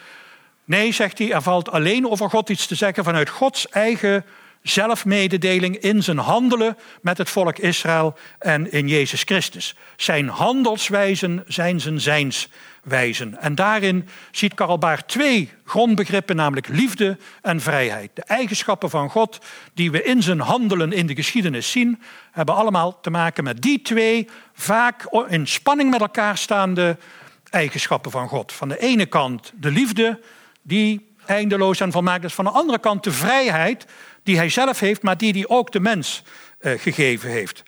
[0.64, 4.24] Nee, zegt hij, er valt alleen over God iets te zeggen vanuit Gods eigen
[4.64, 9.74] zelfmededeling in zijn handelen met het volk Israël en in Jezus Christus.
[9.96, 13.40] Zijn handelswijzen zijn zijn zijnswijzen.
[13.40, 18.10] En daarin ziet Karl Baart twee grondbegrippen, namelijk liefde en vrijheid.
[18.14, 19.38] De eigenschappen van God
[19.74, 22.02] die we in zijn handelen in de geschiedenis zien,
[22.32, 26.96] hebben allemaal te maken met die twee vaak in spanning met elkaar staande
[27.50, 28.52] eigenschappen van God.
[28.52, 30.20] Van de ene kant de liefde
[30.64, 32.34] die eindeloos en volmaakt is.
[32.34, 33.86] Van de andere kant de vrijheid
[34.22, 36.22] die hij zelf heeft, maar die hij ook de mens
[36.60, 37.62] uh, gegeven heeft.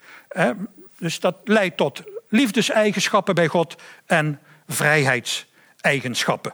[0.99, 3.75] Dus dat leidt tot liefdeseigenschappen bij God
[4.05, 6.53] en vrijheidseigenschappen.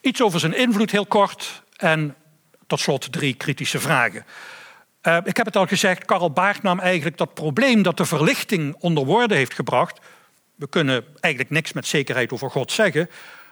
[0.00, 2.16] Iets over zijn invloed heel kort en
[2.66, 4.24] tot slot drie kritische vragen.
[5.02, 8.76] Uh, ik heb het al gezegd, Karl Baart nam eigenlijk dat probleem dat de verlichting
[8.78, 10.00] onder woorden heeft gebracht
[10.56, 13.10] we kunnen eigenlijk niks met zekerheid over God zeggen,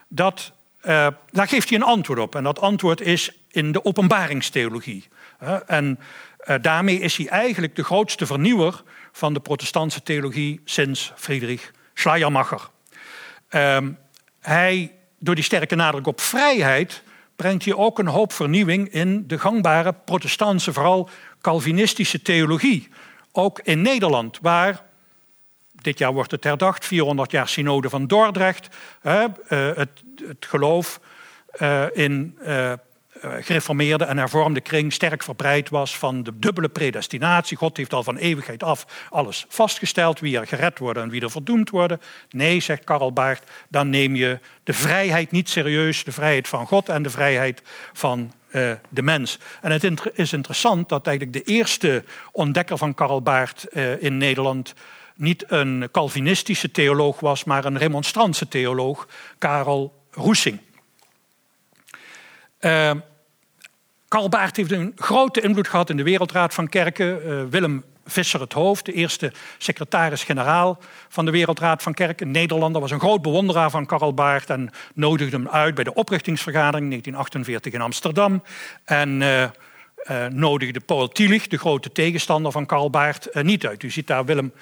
[0.08, 0.52] dat,
[0.82, 2.34] uh, daar geeft hij een antwoord op.
[2.34, 5.08] En dat antwoord is in de openbaringstheologie.
[5.66, 5.98] En
[6.46, 8.82] uh, daarmee is hij eigenlijk de grootste vernieuwer
[9.12, 12.68] van de protestantse theologie sinds Friedrich Schleiermacher.
[13.48, 13.92] Ehm,
[14.40, 17.02] hij, door die sterke nadruk op vrijheid,
[17.36, 21.08] brengt hij ook een hoop vernieuwing in de gangbare protestantse, vooral
[21.40, 22.88] Calvinistische theologie.
[23.32, 24.82] Ook in Nederland, waar
[25.84, 28.68] dit jaar wordt het herdacht, 400 jaar synode van Dordrecht.
[29.02, 31.00] Uh, het, het, geloof
[31.60, 32.72] uh, in uh,
[33.20, 37.56] gereformeerde en hervormde kring sterk verbreid was van de dubbele predestinatie.
[37.56, 41.30] God heeft al van eeuwigheid af alles vastgesteld, wie er gered worden en wie er
[41.30, 42.00] verdoemd worden.
[42.30, 46.88] Nee, zegt Karl Baart, dan neem je de vrijheid niet serieus, de vrijheid van God
[46.88, 47.62] en de vrijheid
[47.92, 48.32] van
[48.88, 49.38] de mens.
[49.60, 53.64] En het is interessant dat eigenlijk de eerste ontdekker van Karl Baart
[53.98, 54.74] in Nederland
[55.16, 59.08] niet een Calvinistische theoloog was, maar een remonstrantse theoloog,
[59.38, 60.60] Karel Roesing.
[62.60, 62.90] Uh,
[64.08, 67.26] Karl Baart heeft een grote invloed gehad in de Wereldraad van Kerken.
[67.26, 72.90] Uh, Willem Visser het Hoofd, de eerste secretaris-generaal van de Wereldraad van Kerken, Nederlander, was
[72.90, 77.80] een groot bewonderaar van Karl Baart en nodigde hem uit bij de oprichtingsvergadering 1948 in
[77.80, 78.42] Amsterdam.
[78.84, 83.82] En uh, uh, nodigde Paul Tillich, de grote tegenstander van Karl Baart, niet uit.
[83.82, 84.52] U ziet daar Willem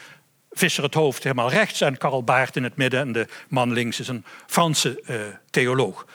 [0.52, 3.00] Visser het hoofd helemaal rechts en Karl Baart in het midden.
[3.00, 5.16] En de man links is een Franse uh,
[5.50, 6.06] theoloog.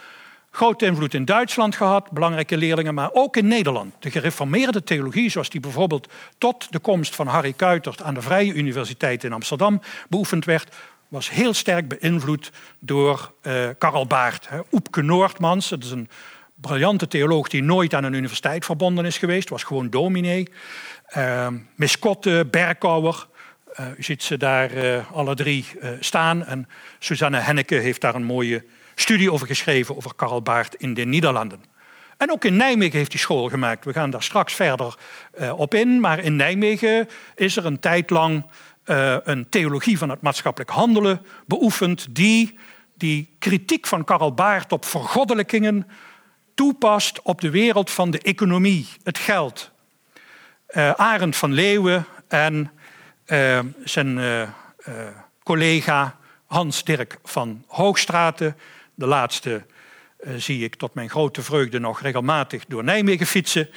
[0.51, 3.93] Grote invloed in Duitsland gehad, belangrijke leerlingen, maar ook in Nederland.
[3.99, 6.07] De gereformeerde theologie, zoals die bijvoorbeeld
[6.38, 10.75] tot de komst van Harry Kuitert aan de Vrije Universiteit in Amsterdam beoefend werd,
[11.07, 14.49] was heel sterk beïnvloed door uh, Karl Baart.
[14.71, 16.09] Oepke Noordmans, dat is een
[16.55, 20.49] briljante theoloog die nooit aan een universiteit verbonden is geweest, was gewoon dominee.
[21.17, 23.27] Uh, Miskotte, Berkouwer,
[23.97, 26.45] u ziet ze daar uh, alle drie uh, staan.
[26.45, 26.67] En
[26.99, 28.63] Susanne Henneke heeft daar een mooie
[28.95, 31.63] studie over geschreven over Karl Baart in de Nederlanden.
[32.17, 33.86] En ook in Nijmegen heeft hij school gemaakt.
[33.86, 34.97] We gaan daar straks verder
[35.55, 35.99] op in.
[35.99, 38.45] Maar in Nijmegen is er een tijd lang
[39.23, 42.07] een theologie van het maatschappelijk handelen beoefend.
[42.15, 42.57] Die
[42.95, 45.88] die kritiek van Karl Baart op vergoddelijkingen
[46.53, 49.71] toepast op de wereld van de economie, het geld.
[50.95, 52.71] Arend van Leeuwen en
[53.28, 54.47] uh, zijn uh,
[55.43, 58.57] collega Hans-Dirk van Hoogstraten.
[58.93, 59.65] De laatste
[60.36, 63.69] zie ik tot mijn grote vreugde nog regelmatig door Nijmegen fietsen.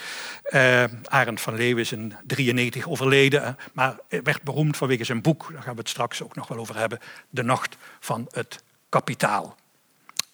[1.04, 5.74] Arend van Leeuwen is in 93 overleden, maar werd beroemd vanwege zijn boek, daar gaan
[5.74, 6.98] we het straks ook nog wel over hebben,
[7.30, 9.56] De Nacht van het Kapitaal.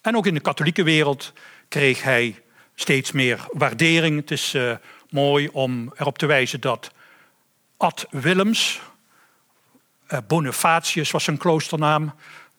[0.01, 1.33] En ook in de katholieke wereld
[1.67, 2.43] kreeg hij
[2.75, 4.19] steeds meer waardering.
[4.19, 4.55] Het is
[5.09, 6.91] mooi om erop te wijzen dat
[7.77, 8.81] Ad Willems,
[10.27, 12.13] Bonifatius was zijn kloosternaam,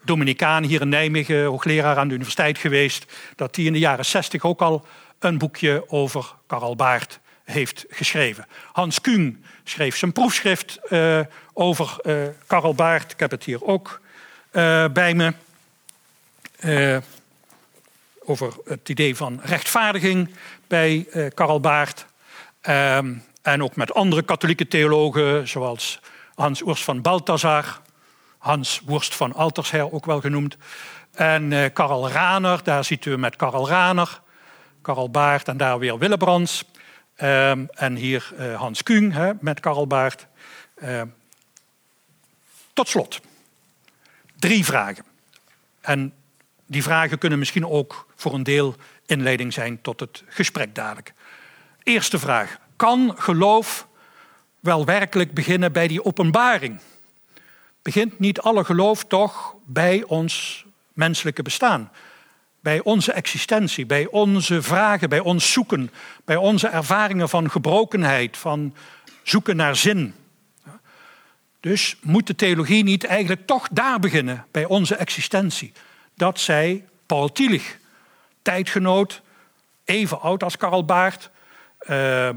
[0.04, 4.44] Dominicaan hier in Nijmegen, hoogleraar aan de universiteit geweest, dat hij in de jaren zestig
[4.44, 4.86] ook al
[5.18, 8.46] een boekje over Karl Baart heeft geschreven.
[8.72, 11.20] Hans Kuhn schreef zijn proefschrift uh,
[11.52, 11.96] over
[12.46, 13.12] Karl Baart.
[13.12, 14.00] Ik heb het hier ook
[14.92, 15.32] bij me
[18.24, 20.30] over het idee van rechtvaardiging
[20.66, 22.06] bij uh, Karl Baart.
[22.68, 26.00] Um, en ook met andere katholieke theologen, zoals
[26.38, 27.80] Hans Urs van Balthasar,
[28.38, 30.56] Hans Worst van Altersher ook wel genoemd.
[31.12, 34.20] En uh, Karl Raner, daar ziet u met Karl Raner,
[34.82, 36.64] Karl Baart en daar weer Willebrands.
[37.22, 40.26] Um, en hier uh, Hans Kuhn met Karl Baart.
[40.82, 41.02] Uh,
[42.72, 43.20] tot slot,
[44.36, 45.04] drie vragen.
[45.80, 46.12] En
[46.66, 48.74] die vragen kunnen misschien ook voor een deel
[49.06, 51.12] inleiding zijn tot het gesprek dadelijk.
[51.82, 52.58] Eerste vraag.
[52.76, 53.87] Kan geloof
[54.60, 56.80] wel werkelijk beginnen bij die openbaring?
[57.82, 61.90] Begint niet alle geloof toch bij ons menselijke bestaan?
[62.60, 65.90] Bij onze existentie, bij onze vragen, bij ons zoeken,
[66.24, 68.74] bij onze ervaringen van gebrokenheid, van
[69.22, 70.14] zoeken naar zin.
[71.60, 75.72] Dus moet de theologie niet eigenlijk toch daar beginnen, bij onze existentie?
[76.14, 77.78] Dat zij Paul Tillich
[78.42, 79.22] tijdgenoot,
[79.84, 81.30] even oud als Karl Baart.
[81.90, 82.30] Uh,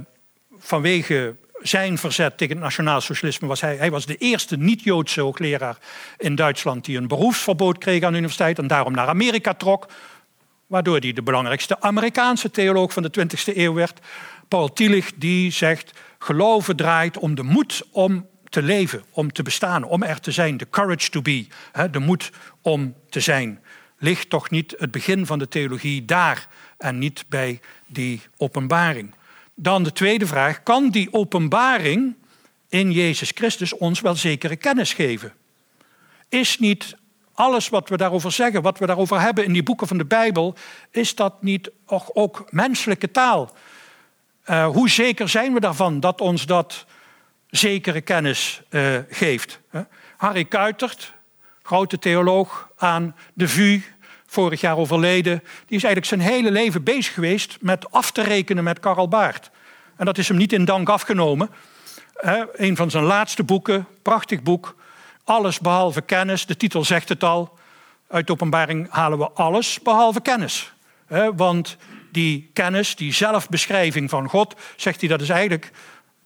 [0.57, 5.77] vanwege zijn verzet tegen het nationaal socialisme was hij, hij was de eerste niet-Joodse hoogleraar
[6.17, 9.87] in Duitsland die een beroepsverbod kreeg aan de universiteit en daarom naar Amerika trok,
[10.67, 13.99] waardoor hij de belangrijkste Amerikaanse theoloog van de 20e eeuw werd.
[14.47, 19.83] Paul Tillich die zegt, geloven draait om de moed om te leven, om te bestaan,
[19.83, 21.47] om er te zijn, de courage to be,
[21.91, 22.31] de moed
[22.61, 23.59] om te zijn
[24.01, 26.47] ligt toch niet het begin van de theologie daar
[26.77, 29.13] en niet bij die openbaring?
[29.63, 32.15] Dan de tweede vraag, kan die openbaring
[32.69, 35.33] in Jezus Christus ons wel zekere kennis geven?
[36.29, 36.95] Is niet
[37.33, 40.55] alles wat we daarover zeggen, wat we daarover hebben in die boeken van de Bijbel,
[40.91, 41.71] is dat niet
[42.13, 43.55] ook menselijke taal?
[44.45, 46.85] Uh, hoe zeker zijn we daarvan dat ons dat
[47.49, 49.59] zekere kennis uh, geeft?
[50.17, 51.13] Harry Kuitert,
[51.61, 53.81] grote theoloog aan de VU,
[54.31, 55.43] vorig jaar overleden.
[55.65, 59.49] Die is eigenlijk zijn hele leven bezig geweest met af te rekenen met Karl Baart.
[59.95, 61.49] En dat is hem niet in dank afgenomen.
[62.53, 64.75] een van zijn laatste boeken, prachtig boek.
[65.23, 67.57] Alles behalve kennis, de titel zegt het al.
[68.07, 70.73] Uit de openbaring halen we alles behalve kennis.
[71.35, 71.77] want
[72.11, 75.71] die kennis, die zelfbeschrijving van God, zegt hij dat is eigenlijk.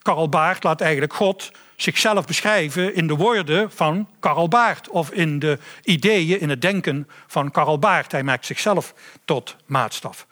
[0.02, 5.40] Karl Baart laat eigenlijk God zichzelf beschrijven in de woorden van Karl Baart of in
[5.40, 8.12] de ideeën, in het denken van Karl Baart.
[8.12, 8.94] Hij maakt zichzelf
[9.26, 10.28] tot maatstaf.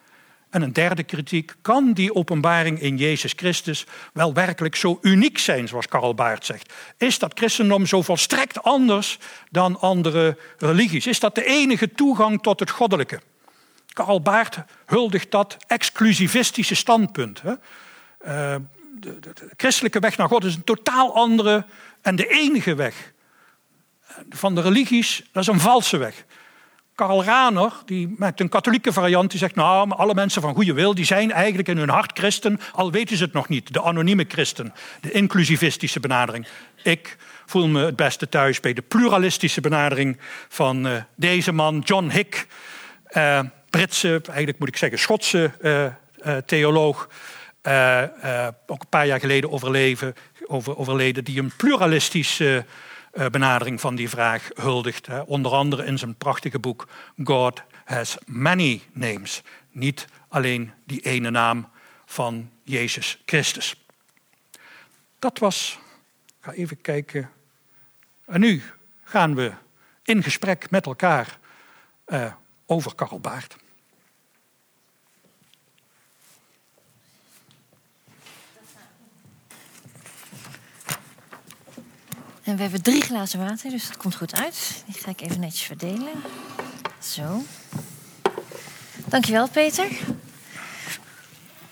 [0.49, 5.67] En een derde kritiek, kan die openbaring in Jezus Christus wel werkelijk zo uniek zijn,
[5.67, 6.73] zoals Karl Baart zegt?
[6.97, 9.19] Is dat christendom zo volstrekt anders
[9.49, 11.07] dan andere religies?
[11.07, 13.19] Is dat de enige toegang tot het goddelijke?
[13.93, 17.41] Karl Baart huldigt dat exclusivistische standpunt.
[17.41, 17.53] Hè?
[18.25, 18.55] Uh,
[19.03, 21.65] de, christelijke weg naar God is een totaal andere
[22.01, 23.13] en de enige weg.
[24.29, 26.25] Van de religies, dat is een valse weg.
[26.95, 30.95] Karl Raner, die maakt een katholieke variant, die zegt, nou, alle mensen van goede wil,
[30.95, 33.73] die zijn eigenlijk in hun hart christen, al weten ze het nog niet.
[33.73, 36.47] De anonieme christen, de inclusivistische benadering.
[36.83, 40.17] Ik voel me het beste thuis bij de pluralistische benadering
[40.49, 42.47] van uh, deze man, John Hick,
[43.11, 43.39] uh,
[43.69, 47.09] Britse, eigenlijk moet ik zeggen Schotse uh, theoloog.
[47.67, 52.65] Uh, uh, ook een paar jaar geleden overleven, over, overleden, die een pluralistische
[53.13, 55.07] uh, benadering van die vraag huldigt.
[55.07, 55.19] Hè.
[55.19, 56.87] Onder andere in zijn prachtige boek
[57.23, 59.41] God has many names.
[59.71, 61.69] Niet alleen die ene naam
[62.05, 63.85] van Jezus Christus.
[65.19, 65.79] Dat was,
[66.27, 67.29] ik ga even kijken.
[68.25, 68.63] En nu
[69.03, 69.51] gaan we
[70.03, 71.37] in gesprek met elkaar
[72.65, 73.55] over Karl Baart.
[82.43, 84.83] En we hebben drie glazen water, dus dat komt goed uit.
[84.85, 86.11] Die ga ik even netjes verdelen.
[86.99, 87.43] Zo.
[89.05, 89.87] Dankjewel, Peter.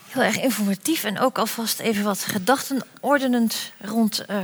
[0.08, 4.38] Heel erg informatief en ook alvast even wat gedachten ordenend rond uh,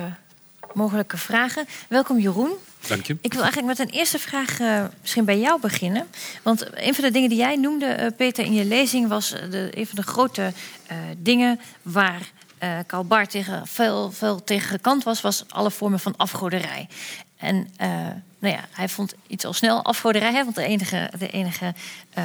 [0.74, 1.66] mogelijke vragen.
[1.88, 2.52] Welkom Jeroen.
[2.86, 3.16] Dank je.
[3.20, 6.06] Ik wil eigenlijk met een eerste vraag uh, misschien bij jou beginnen.
[6.42, 9.70] Want een van de dingen die jij noemde, uh, Peter, in je lezing was de,
[9.70, 10.52] een van de grote
[11.18, 12.30] dingen waar
[12.62, 16.88] uh, Karl Barth tegen, veel, veel tegen gekant was, was alle vormen van afgoderij.
[17.36, 17.88] En uh,
[18.38, 21.74] nou ja, hij vond iets al snel afgoderij, hè, want de enige, de enige
[22.18, 22.24] uh,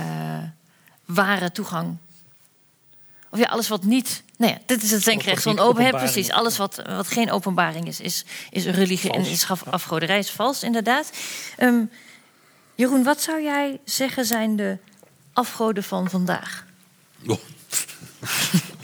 [1.06, 1.98] ware toegang.
[3.30, 4.24] Of ja, alles wat niet.
[4.38, 5.96] Nou ja, dit is het denkrecht van openheid.
[5.96, 9.28] Precies, alles wat, wat geen openbaring is, is, is religie vals.
[9.28, 11.12] en is afgoderij, is vals, inderdaad.
[11.60, 11.92] Um,
[12.76, 14.78] Jeroen, wat zou jij zeggen zijn de
[15.34, 16.66] afgoden van vandaag?
[17.28, 17.40] Oh.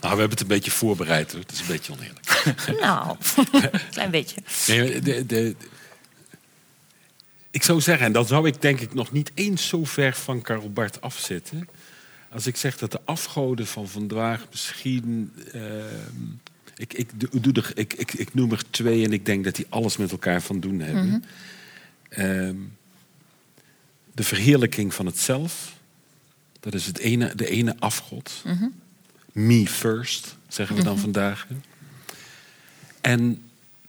[0.00, 1.32] Nou, we hebben het een beetje voorbereid.
[1.32, 2.28] Het is een beetje oneerlijk.
[2.80, 3.16] Nou,
[3.90, 4.42] klein beetje.
[4.66, 5.56] Nee, de, de,
[7.50, 10.42] ik zou zeggen, en dan zou ik denk ik nog niet eens zo ver van
[10.42, 11.68] Karel Bart afzitten.
[12.28, 15.32] Als ik zeg dat de afgoden van vandaag misschien.
[15.54, 15.62] Uh,
[16.76, 19.66] ik, ik, doe er, ik, ik, ik noem er twee en ik denk dat die
[19.68, 21.04] alles met elkaar van doen hebben.
[21.04, 21.24] Mm
[22.10, 22.56] -hmm.
[22.56, 22.68] uh,
[24.14, 25.78] de verheerlijking van het zelf.
[26.60, 28.42] Dat is het ene, de ene afgod.
[28.44, 28.74] Mm -hmm
[29.32, 31.12] me first, zeggen we dan mm -hmm.
[31.12, 31.46] vandaag.
[33.00, 33.42] En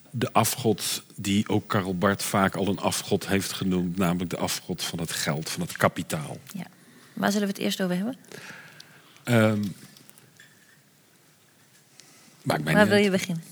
[0.10, 4.84] de afgod die ook Karl Barth vaak al een afgod heeft genoemd, namelijk de afgod
[4.84, 6.38] van het geld, van het kapitaal.
[6.54, 6.68] Ja.
[7.14, 8.18] Waar zullen we het eerst over hebben?
[9.26, 9.74] Um,
[12.44, 13.44] Waar wil je beginnen?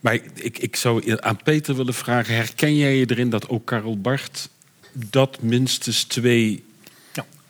[0.00, 4.00] Maar ik, ik zou aan Peter willen vragen: herken jij je erin dat ook Karl
[4.00, 4.48] Barth
[4.92, 6.64] dat minstens twee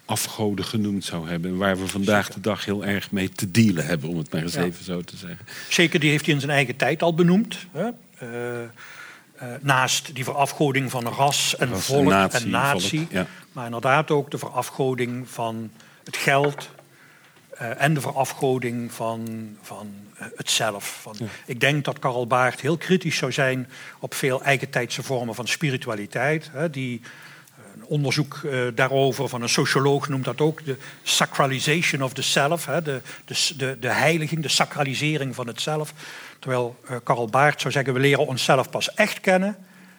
[0.07, 1.57] afgoden genoemd zou hebben.
[1.57, 4.55] Waar we vandaag de dag heel erg mee te dealen hebben, om het maar eens
[4.55, 4.63] ja.
[4.63, 5.47] even zo te zeggen.
[5.69, 7.67] Zeker, die heeft hij in zijn eigen tijd al benoemd.
[7.73, 7.89] Hè?
[8.23, 8.61] Uh,
[9.43, 12.45] uh, naast die verafgoding van ras en ras volk en natie.
[12.45, 13.27] En natie volk, ja.
[13.53, 15.71] Maar inderdaad ook de verafgoding van
[16.05, 16.69] het geld.
[17.61, 19.95] Uh, en de verafgoding van, van
[20.37, 20.99] het zelf.
[21.03, 21.27] Van, ja.
[21.47, 26.51] Ik denk dat Karl Baart heel kritisch zou zijn op veel eigentijdse vormen van spiritualiteit.
[26.53, 27.01] Hè, die
[27.87, 32.83] onderzoek uh, daarover van een socioloog noemt dat ook de sacralization of the self, hè,
[32.83, 33.01] de,
[33.57, 35.93] de, de, heiliging, de sacralisering van het zelf.
[36.39, 39.57] Terwijl uh, Karl Baart zou zeggen, we leren onszelf pas echt kennen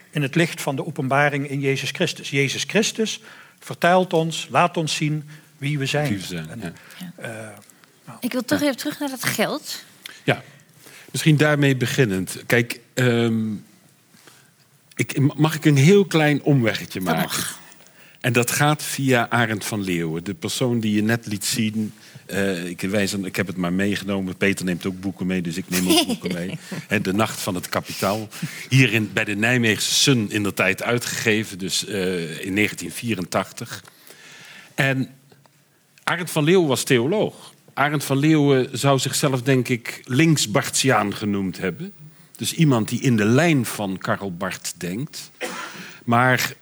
[0.10, 2.30] in het licht van de openbaring in Jezus Christus.
[2.30, 3.22] Jezus Christus
[3.60, 6.08] vertelt ons, laat ons zien wie we zijn.
[6.10, 7.12] Wie we zijn en, ja.
[7.20, 7.28] uh,
[8.06, 8.66] nou, Ik wil toch ja.
[8.66, 9.84] even terug naar dat geld.
[10.24, 10.44] Ja,
[11.12, 12.44] misschien daarmee beginnend.
[12.46, 13.66] Kijk, um,
[14.96, 17.44] ik, mag ik een heel klein omweggetje maken?
[18.28, 21.94] En dat gaat via Arend van Leeuwen, de persoon die je net liet zien.
[22.30, 24.38] Uh, ik, wijs, ik heb het maar meegenomen.
[24.38, 26.58] Peter neemt ook boeken mee, dus ik neem ook boeken mee.
[26.88, 28.28] En de Nacht van het Kapitaal.
[28.70, 31.94] Hier in, bij de Nijmeegse Sun in de tijd uitgegeven, dus uh,
[32.46, 33.84] in 1984.
[34.76, 35.10] En
[36.04, 37.54] Arend van Leeuwen was theoloog.
[37.74, 41.94] Arend van Leeuwen zou zichzelf, denk ik, links-Bartsiaan genoemd hebben.
[42.38, 45.32] Dus iemand die in de lijn van Karl Barth denkt.
[46.04, 46.54] Maar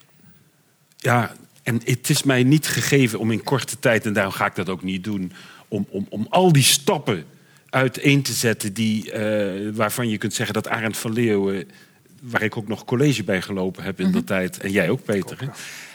[0.97, 1.35] ja,
[1.65, 4.69] en het is mij niet gegeven om in korte tijd, en daarom ga ik dat
[4.69, 5.31] ook niet doen,
[5.67, 7.25] om, om, om al die stappen
[7.69, 11.69] uiteen te zetten die, uh, waarvan je kunt zeggen dat Arend van Leeuwen,
[12.21, 14.19] waar ik ook nog college bij gelopen heb in mm -hmm.
[14.19, 15.49] de tijd, en jij ook Peter,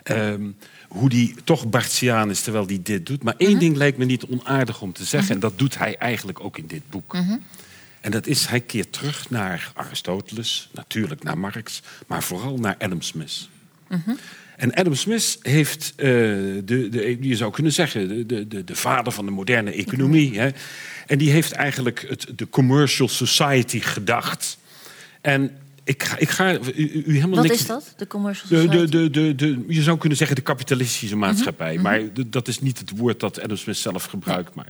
[0.04, 0.56] um,
[0.88, 3.22] hoe die toch Bartiaan is terwijl die dit doet.
[3.22, 3.64] Maar één mm -hmm.
[3.64, 5.34] ding lijkt me niet onaardig om te zeggen, mm -hmm.
[5.34, 7.16] en dat doet hij eigenlijk ook in dit boek.
[8.00, 13.02] En dat is, hij keert terug naar Aristoteles, natuurlijk naar Marx, maar vooral naar Adam
[13.02, 13.48] Smith.
[14.60, 16.04] En Adam Smith heeft, uh,
[16.64, 20.38] de, de, je zou kunnen zeggen, de, de, de vader van de moderne economie.
[20.38, 20.48] Hè?
[21.06, 24.58] En die heeft eigenlijk het, de commercial society gedacht.
[25.20, 25.50] En
[25.84, 27.60] ik ga, ik ga u, u helemaal Wat niks...
[27.60, 28.76] is dat, de commercial society?
[28.76, 31.76] De, de, de, de, je zou kunnen zeggen de kapitalistische maatschappij.
[31.76, 32.00] Mm -hmm.
[32.14, 34.54] Maar dat is niet het woord dat Adam Smith zelf gebruikt.
[34.54, 34.68] Maar,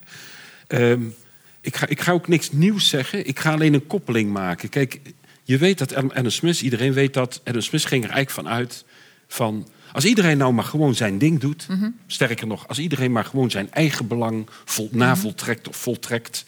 [0.69, 1.15] um,
[1.61, 3.27] ik, ga, ik ga ook niks nieuws zeggen.
[3.27, 4.69] Ik ga alleen een koppeling maken.
[4.69, 5.01] Kijk,
[5.45, 7.41] je weet dat Adam Smith, iedereen weet dat...
[7.45, 8.85] Adam Smith ging er eigenlijk van uit
[9.29, 9.69] van...
[9.93, 11.99] Als iedereen nou maar gewoon zijn ding doet, mm -hmm.
[12.07, 16.45] sterker nog, als iedereen maar gewoon zijn eigen belang vol, navoltrekt of voltrekt,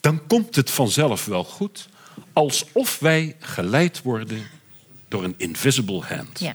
[0.00, 1.88] dan komt het vanzelf wel goed,
[2.32, 4.46] alsof wij geleid worden
[5.08, 6.40] door een invisible hand.
[6.40, 6.54] Ja.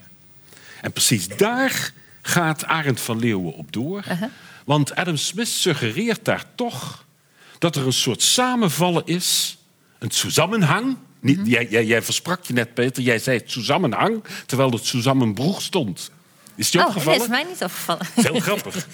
[0.80, 1.92] En precies daar
[2.22, 4.30] gaat Arend van Leeuwen op door, uh -huh.
[4.64, 7.04] want Adam Smith suggereert daar toch
[7.58, 9.58] dat er een soort samenvallen is,
[9.98, 11.52] een samenhang niet, mm -hmm.
[11.52, 13.02] jij, jij, jij, versprak je net, Peter.
[13.02, 16.10] Jij zei samenhang, terwijl het samenbroeg stond.
[16.54, 17.18] Is die oh, opgevallen?
[17.18, 18.06] dat is mij niet opgevallen.
[18.14, 18.86] Heel grappig.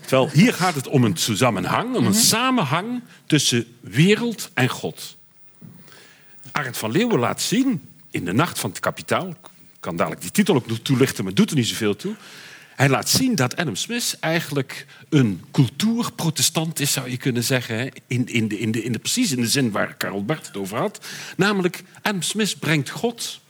[0.00, 2.14] terwijl hier gaat het om een samenhang, om een mm -hmm.
[2.14, 5.16] samenhang tussen wereld en God.
[6.52, 9.28] Arend van Leeuwen laat zien in de Nacht van het Kapitaal.
[9.28, 9.36] Ik
[9.80, 12.14] kan dadelijk die titel ook toelichten, maar doet er niet zoveel toe.
[12.76, 17.92] Hij laat zien dat Adam Smith eigenlijk een cultuurprotestant is, zou je kunnen zeggen.
[18.06, 20.56] In, in, de, in, de, in de, precies in de zin waar Karel Barth het
[20.56, 21.06] over had.
[21.36, 23.40] Namelijk, Adam Smith brengt God.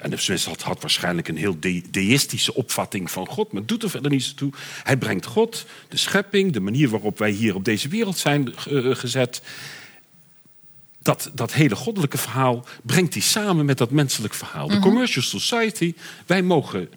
[0.00, 3.90] Adam Smith had, had waarschijnlijk een heel de- deïstische opvatting van God, maar doet er
[3.90, 4.52] verder niet zo toe.
[4.82, 8.94] Hij brengt God, de schepping, de manier waarop wij hier op deze wereld zijn eh,
[8.94, 9.42] gezet.
[11.02, 14.68] Dat, dat hele goddelijke verhaal brengt hij samen met dat menselijk verhaal.
[14.68, 15.94] De commercial society,
[16.26, 16.88] wij mogen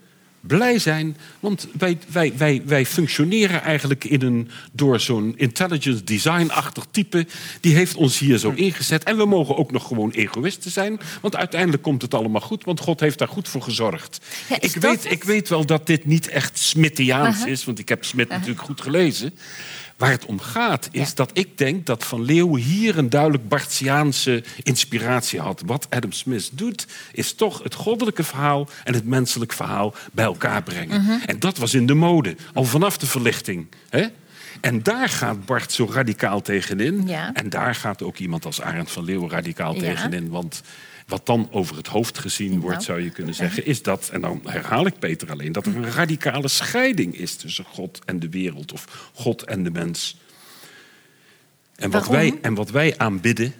[0.41, 6.85] blij zijn, want wij, wij, wij, wij functioneren eigenlijk in een, door zo'n intelligence design-achtig
[6.91, 7.27] type.
[7.61, 9.03] Die heeft ons hier zo ingezet.
[9.03, 12.79] En we mogen ook nog gewoon egoïsten zijn, want uiteindelijk komt het allemaal goed, want
[12.79, 14.19] God heeft daar goed voor gezorgd.
[14.49, 15.11] Ja, ik, weet, het?
[15.11, 18.81] ik weet wel dat dit niet echt Smithiaans is, want ik heb Smit natuurlijk goed
[18.81, 19.33] gelezen.
[19.99, 21.13] Waar het om gaat is Ja.
[21.15, 25.63] dat ik denk dat Van Leeuwen hier een duidelijk Barthiaanse inspiratie had.
[25.65, 30.63] Wat Adam Smith doet, is toch het goddelijke verhaal en het menselijk verhaal bij elkaar
[30.63, 31.01] brengen.
[31.01, 31.11] Mhm.
[31.25, 33.67] En dat was in de mode, al vanaf de verlichting.
[33.89, 34.05] Hè?
[34.61, 37.07] En daar gaat Bart zo radicaal tegenin.
[37.07, 37.33] Ja.
[37.33, 39.79] En daar gaat ook iemand als Arend van Leeuwen radicaal Ja.
[39.79, 40.29] tegenin.
[40.29, 40.61] Want
[41.09, 44.41] wat dan over het hoofd gezien wordt, zou je kunnen zeggen, is dat, en dan
[44.43, 48.73] herhaal ik Peter alleen, dat er een radicale scheiding is tussen God en de wereld,
[48.73, 50.17] of God en de mens.
[51.75, 52.29] En wat, Waarom?
[52.29, 53.53] wij, en wat wij aanbidden,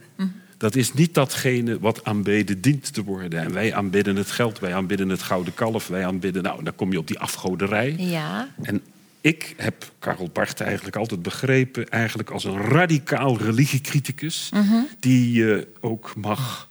[0.57, 3.39] dat is niet datgene wat aanbeden dient te worden.
[3.39, 6.91] En wij aanbidden het geld, wij aanbidden het gouden kalf, wij aanbidden, nou, dan kom
[6.91, 7.95] je op die afgoderij.
[7.97, 8.49] Ja.
[8.61, 8.81] En
[9.21, 11.89] ik heb Karel Barth eigenlijk altijd begrepen...
[11.89, 14.49] eigenlijk als een radicaal religiecriticus...
[14.99, 16.68] die je ook mag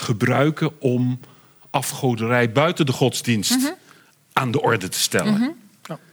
[0.00, 1.20] gebruiken om
[1.70, 3.74] afgoderij buiten de godsdienst...
[4.32, 5.56] aan de orde te stellen.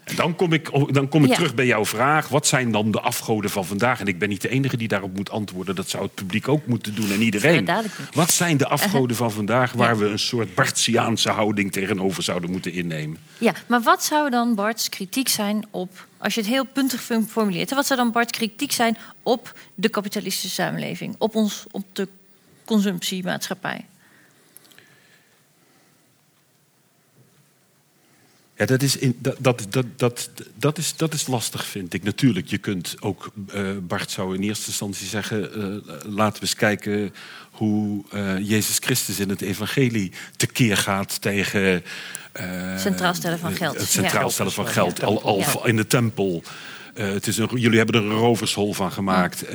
[0.03, 1.35] En dan kom ik, dan kom ik Ja.
[1.35, 2.27] terug bij jouw vraag.
[2.27, 3.99] Wat zijn dan de afgoden van vandaag?
[3.99, 5.75] En ik ben niet de enige die daarop moet antwoorden.
[5.75, 7.53] Dat zou het publiek ook moeten doen en iedereen.
[7.53, 8.15] Ja, dadelijk niet.
[8.15, 9.71] Wat zijn de afgoden van vandaag...
[9.71, 13.17] waar we een soort Barthiaanse houding tegenover zouden moeten innemen?
[13.37, 17.73] ja, maar wat zou dan Bart's kritiek zijn op, als je het heel puntig formuleert,
[17.73, 22.07] wat zou dan Bart's kritiek zijn op de kapitalistische samenleving, op, ons, op de
[22.65, 23.85] consumptiemaatschappij?
[28.57, 32.03] Ja, dat is, in, dat, dat, dat, dat, dat, is, dat is lastig, vind ik.
[32.03, 33.31] Natuurlijk, je kunt ook...
[33.53, 35.53] eh, Bart zou in eerste instantie zeggen...
[35.53, 37.13] eh, laten we eens kijken
[37.51, 41.83] hoe eh, Jezus Christus in het evangelie tekeer gaat tegen...
[42.77, 43.77] Centraal stellen van geld.
[43.77, 46.43] Het centraal stellen van geld, al, al in de tempel.
[46.95, 49.41] Eh, het is een, jullie hebben er een rovershol van gemaakt.
[49.43, 49.53] Eh,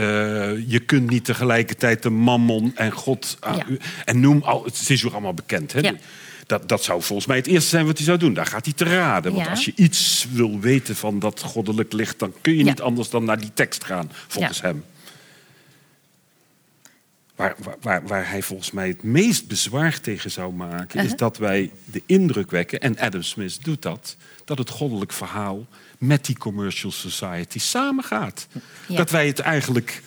[0.71, 3.37] je kunt niet tegelijkertijd de mammon en God...
[3.41, 3.65] aan Ja.
[3.69, 5.73] u- en noem al, het is ook allemaal bekend.
[5.73, 5.81] Hè?
[5.81, 5.93] Ja.
[6.47, 8.35] Dat, dat zou volgens mij het eerste zijn wat hij zou doen.
[8.35, 9.33] Daar gaat hij te raden.
[9.33, 9.51] Want Ja.
[9.51, 12.19] als je iets wil weten van dat goddelijk licht...
[12.19, 14.65] dan kun je niet anders dan naar die tekst gaan, volgens Ja.
[14.67, 14.85] hem.
[17.37, 20.99] Waar, waar- waar, waar hij volgens mij het meest bezwaar tegen zou maken...
[20.99, 21.19] is Uh-huh.
[21.19, 24.17] dat wij de indruk wekken, en Adam Smith doet dat...
[24.45, 25.67] dat het goddelijk verhaal
[26.01, 28.47] met die commercial society samengaat.
[28.87, 28.97] Ja.
[28.97, 30.03] Dat wij het eigenlijk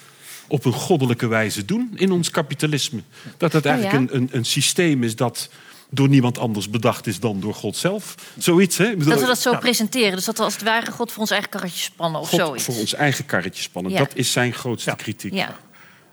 [0.47, 3.01] op een goddelijke wijze doen in ons kapitalisme.
[3.37, 4.15] Dat het Oh, eigenlijk ja?
[4.15, 5.49] een, een, een systeem is dat
[5.89, 8.15] door niemand anders bedacht is dan door God zelf.
[8.37, 8.89] Zoiets, hè?
[8.89, 11.31] Bedoel, Dat we dat zo presenteren, dus dat we als het ware God voor ons
[11.31, 12.63] eigen karretje spannen of God zoiets.
[12.63, 13.91] voor ons eigen karretje spannen.
[13.91, 13.97] Ja.
[13.97, 14.95] Dat is zijn grootste Ja.
[14.95, 15.33] kritiek.
[15.33, 15.57] Ja,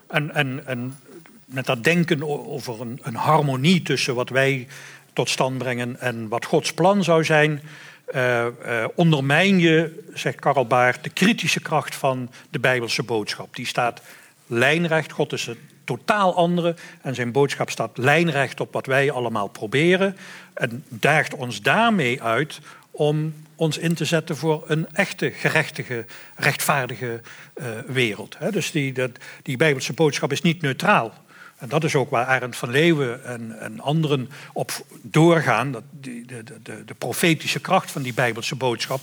[0.09, 0.99] En, en, en
[1.45, 4.67] met dat denken over een, een harmonie tussen wat wij
[5.13, 7.63] tot stand brengen en wat Gods plan zou zijn,
[8.11, 13.57] eh, eh, ondermijn je, zegt Karel Baart, de kritische kracht van de Bijbelse boodschap.
[13.57, 14.03] Die staat
[14.47, 19.49] lijnrecht, God is een totaal andere en zijn boodschap staat lijnrecht op wat wij allemaal
[19.49, 20.17] proberen
[20.55, 26.05] en daagt ons daarmee uit om ons in te zetten voor een echte, gerechtige,
[26.37, 27.21] rechtvaardige
[27.55, 28.37] eh, wereld.
[28.51, 29.11] Dus die, dat,
[29.43, 31.13] die Bijbelse boodschap is niet neutraal.
[31.61, 35.73] En dat is ook waar Arend van Leeuwen en, en anderen op doorgaan.
[35.73, 39.01] Dat die, de, de, de, profetische kracht van die Bijbelse boodschap,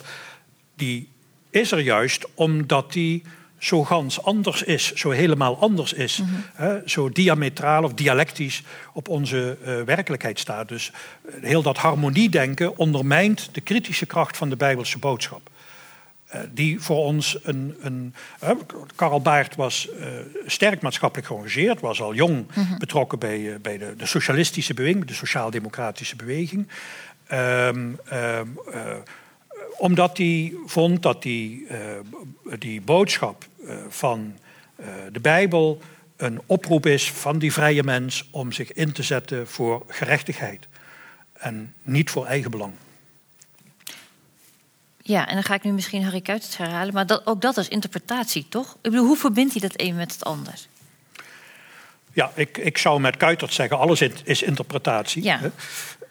[0.75, 1.09] die
[1.49, 3.23] is er juist omdat die
[3.57, 6.21] zo gans anders is, zo helemaal anders is.
[6.53, 10.67] hè, zo diametraal of dialectisch op onze eh, werkelijkheid staat.
[10.67, 10.91] Dus
[11.25, 15.49] eh, heel dat harmoniedenken ondermijnt de kritische kracht van de Bijbelse boodschap.
[16.27, 17.75] Eh, die voor ons een.
[17.81, 18.51] een eh,
[18.95, 20.07] Karel Baert was eh,
[20.45, 22.45] sterk maatschappelijk geëngageerd, was al jong
[22.77, 26.67] betrokken bij, bij de, de socialistische beweging, de sociaal-democratische beweging.
[27.27, 28.95] Ehm, ehm, eh,
[29.77, 31.67] omdat hij vond dat die,
[32.59, 33.45] die boodschap
[33.89, 34.37] van
[35.11, 35.81] de Bijbel
[36.15, 40.67] een oproep is van die vrije mens om zich in te zetten voor gerechtigheid
[41.33, 42.73] en niet voor eigenbelang.
[45.07, 47.67] Ja, en dan ga ik nu misschien Harry Kuitens herhalen, maar dat, ook dat is
[47.67, 48.77] interpretatie, toch?
[48.81, 50.53] Ik bedoel, hoe verbindt hij dat een met het ander?
[52.13, 55.23] Ja, ik, ik zou met Kuitert zeggen, alles is- interpretatie.
[55.23, 55.39] Ja.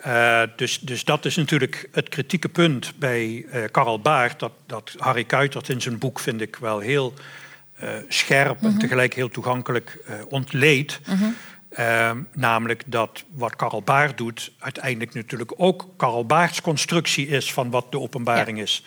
[0.06, 4.38] Uh, dus, dus dat is natuurlijk het kritieke punt bij uh, Karl Baart.
[4.38, 7.14] Dat, dat Harry Kuitert in zijn boek, vind ik wel heel
[7.82, 11.00] uh, scherp en tegelijk heel toegankelijk ontleed.
[11.76, 17.70] Ehm, namelijk dat wat Karl Baart doet, uiteindelijk natuurlijk ook Karl Baarts constructie is van
[17.70, 18.84] wat de openbaring is.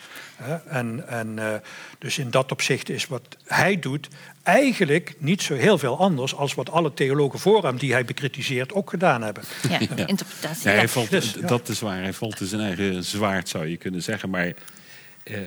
[0.66, 1.54] en, en uh,
[1.98, 4.08] dus in dat opzicht is wat hij doet
[4.42, 8.72] eigenlijk niet zo heel veel anders als wat alle theologen voor hem die hij bekritiseert
[8.72, 9.42] ook gedaan hebben.
[9.68, 10.70] Ja, interpretatie.
[10.70, 13.76] Ja, hij valt, dus, Dat is waar, hij valt in zijn eigen zwaard zou je
[13.76, 14.30] kunnen zeggen.
[14.30, 14.46] Maar
[15.24, 15.38] uh,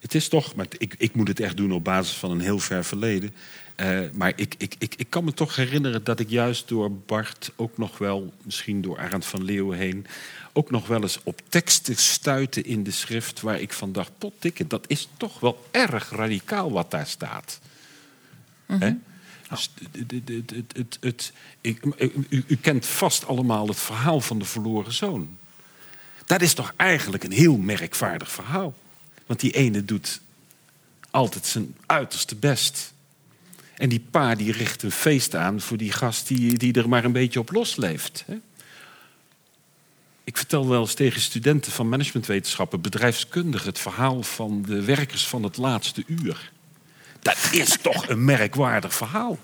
[0.00, 2.58] het is toch, maar ik, ik moet het echt doen op basis van een heel
[2.58, 3.34] ver verleden.
[3.80, 7.52] Uh, maar ik, ik, ik, ik kan me toch herinneren dat ik juist door Bart
[7.56, 10.06] ook nog wel, misschien door Arend van Leeuwen heen,
[10.52, 14.66] ook nog wel eens op teksten stuiten in de schrift waar ik van dacht, pottikke,
[14.66, 17.60] dat is toch wel erg radicaal wat daar staat.
[18.66, 19.02] Mm -hmm.
[19.48, 21.84] Dus het, het, het, ik,
[22.28, 25.38] u, u kent vast allemaal het verhaal van de verloren zoon.
[26.26, 28.74] Dat is toch eigenlijk een heel merkwaardig verhaal.
[29.26, 30.20] Want die ene doet
[31.10, 32.92] altijd zijn uiterste best.
[33.80, 37.04] En die pa die richt een feest aan voor die gast die, die er maar
[37.04, 38.24] een beetje op losleeft.
[40.24, 45.42] Ik vertel wel eens tegen studenten van managementwetenschappen, bedrijfskundigen, het verhaal van de werkers van
[45.42, 46.52] het laatste uur.
[47.20, 49.38] Dat is toch een merkwaardig verhaal.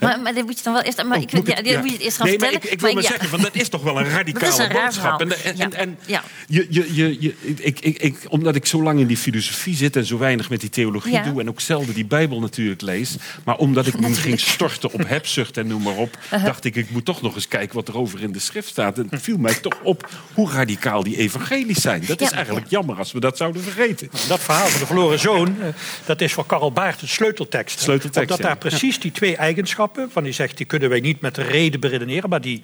[0.00, 1.04] Maar, maar dit moet je dan wel eerst.
[1.04, 2.38] Maar oh, ik, ja, moet je het eerst gaan nee, vertellen.
[2.38, 5.20] Maar ik, ik wil maar, zeggen, van, dat is toch wel een radicale een boodschap.
[5.20, 5.98] En, en, en, en
[6.46, 9.96] je, je, je, je, ik, ik, ik, omdat ik zo lang in die filosofie zit
[9.96, 13.56] en zo weinig met die theologie doe en ook zelden die Bijbel natuurlijk lees, maar
[13.56, 16.44] omdat ik me ging storten op hebzucht en noem maar op, uh-huh.
[16.44, 18.98] dacht ik, ik moet toch nog eens kijken wat er over in de schrift staat.
[18.98, 22.02] En het viel mij toch op hoe radicaal die evangelies zijn.
[22.06, 24.08] Dat is eigenlijk jammer als we dat zouden vergeten.
[24.28, 25.68] Dat verhaal van de verloren zoon, eh,
[26.04, 27.80] dat is voor Karl Baart een sleuteltekst.
[27.80, 31.34] sleuteltekst Omdat daar precies die twee eigenschappen van die zegt, die kunnen wij niet met
[31.34, 32.62] de reden beredeneren, maar die,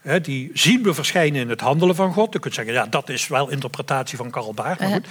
[0.00, 2.32] hè, die zien we verschijnen in het handelen van God.
[2.32, 4.80] Je kunt zeggen, ja, dat is wel interpretatie van Karl Baart.
[4.80, 5.06] Maar goed,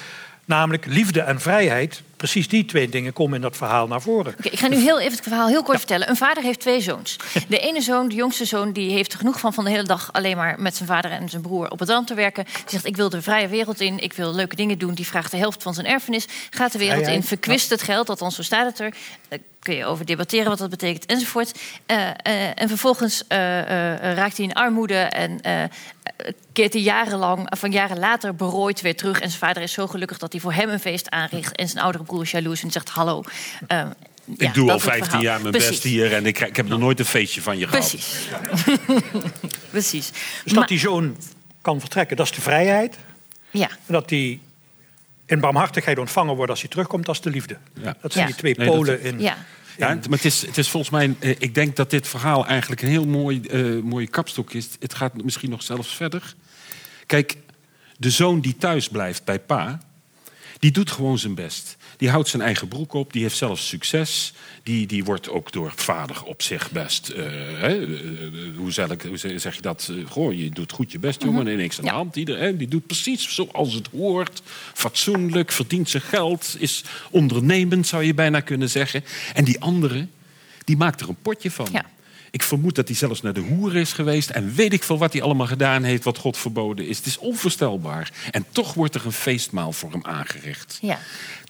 [0.46, 2.02] namelijk liefde en vrijheid.
[2.18, 4.34] Precies die twee dingen komen in dat verhaal naar voren.
[4.40, 6.10] Okay, ik ga nu heel even het verhaal heel kort vertellen.
[6.10, 7.18] Een vader heeft twee zoons.
[7.48, 10.14] De ene zoon, de jongste zoon, die heeft er genoeg van van de hele dag
[10.14, 12.44] alleen maar met zijn vader en zijn broer op het land te werken.
[12.44, 14.94] Die zegt: Ik wil de vrije wereld in, ik wil leuke dingen doen.
[14.94, 18.36] Die vraagt de helft van zijn erfenis, gaat de wereld in, verkwist het geld, althans
[18.36, 18.94] zo staat het er.
[19.62, 21.60] Kun je over debatteren wat dat betekent enzovoort.
[21.88, 23.38] Uh, uh, en vervolgens uh,
[23.96, 25.40] raakt hij in armoede en
[26.54, 29.20] keert hij jarenlang, van jaren later berooid weer terug.
[29.20, 31.56] En zijn vader is zo gelukkig dat hij voor hem een feest aanricht.
[31.56, 33.24] En zijn oudere broer is jaloers en zegt: Hallo.
[33.68, 33.86] Uh,
[34.38, 37.00] ik ja, doe al 15 jaar mijn best hier en ik, ik, heb nog nooit
[37.00, 37.90] een feestje van je gehad.
[37.90, 38.28] Precies.
[39.72, 40.12] Precies.
[40.44, 41.18] Dus dat die zoon
[41.62, 42.98] kan vertrekken, dat is de vrijheid.
[43.50, 43.70] Ja.
[43.70, 44.42] En dat die
[45.32, 47.58] in barmhartigheid ontvangen wordt als hij terugkomt, is de liefde.
[47.74, 47.96] Ja.
[48.02, 48.32] Dat zijn ja.
[48.32, 49.20] die twee nee, polen dat, in.
[49.20, 49.38] Ja.
[49.78, 52.88] Ja, maar het is, het is volgens mij, ik denk dat dit verhaal eigenlijk een
[52.88, 54.70] heel mooi, uh, mooie kapstok is.
[54.80, 56.36] Het gaat misschien nog zelfs verder.
[57.06, 57.38] Kijk,
[57.98, 59.82] de zoon die thuis blijft bij pa,
[60.60, 61.78] die doet gewoon zijn best.
[62.02, 64.34] Die houdt zijn eigen broek op, die heeft zelfs succes.
[64.64, 67.10] Die, die wordt ook door vader op zich best.
[67.10, 67.18] Uh,
[67.60, 69.92] hè, uh, hoe, zeg ik, hoe zeg je dat?
[70.08, 72.16] Goh, je doet goed je best, jongen, en niks aan de hand.
[72.16, 74.42] Ieder, hè, die doet precies zoals het hoort.
[74.74, 79.04] Fatsoenlijk, verdient zijn geld, is ondernemend, zou je bijna kunnen zeggen.
[79.34, 80.08] En die andere,
[80.66, 81.68] die maakt er een potje van.
[81.72, 81.86] Ja.
[82.32, 84.30] Ik vermoed dat hij zelfs naar de hoer is geweest.
[84.30, 86.98] En weet ik veel wat hij allemaal gedaan heeft, wat God verboden is.
[86.98, 88.12] Het is onvoorstelbaar.
[88.32, 90.78] En toch wordt er een feestmaal voor hem aangericht.
[90.82, 91.00] Ja.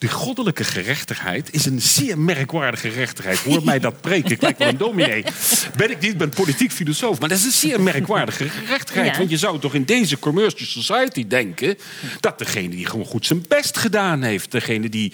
[0.02, 3.38] De goddelijke gerechtigheid is een zeer merkwaardige gerechtigheid.
[3.40, 4.32] Hoor mij dat preken.
[4.32, 5.24] Ik lijk wel een dominee.
[5.76, 7.20] Ben ik niet, ben politiek filosoof.
[7.20, 9.12] Maar dat is een zeer merkwaardige gerechtigheid.
[9.12, 9.18] Ja.
[9.18, 11.78] Want je zou toch in deze commercial society denken...
[12.20, 14.52] dat degene die gewoon goed zijn best gedaan heeft...
[14.52, 15.14] degene die,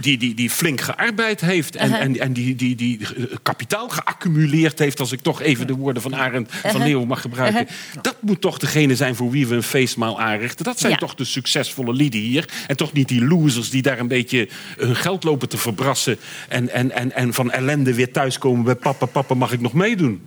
[0.00, 1.76] die, die, die flink gearbeid heeft...
[1.76, 2.04] en, Uh-huh.
[2.04, 3.00] en, en die, die, die
[3.42, 5.00] kapitaal geaccumuleerd heeft...
[5.00, 6.84] als ik toch even de woorden van Arend van Uh-huh.
[6.86, 7.66] Leeuwen mag gebruiken...
[8.02, 10.64] dat moet toch degene zijn voor wie we een feestmaal aanrichten.
[10.64, 10.98] Dat zijn Ja.
[10.98, 12.48] toch de succesvolle lieden hier.
[12.66, 14.14] En toch niet die losers die daar een beetje
[14.76, 16.18] hun geld lopen te verbrassen...
[16.48, 20.20] en, en, en, en van ellende weer thuiskomen bij papa, papa, mag ik nog meedoen?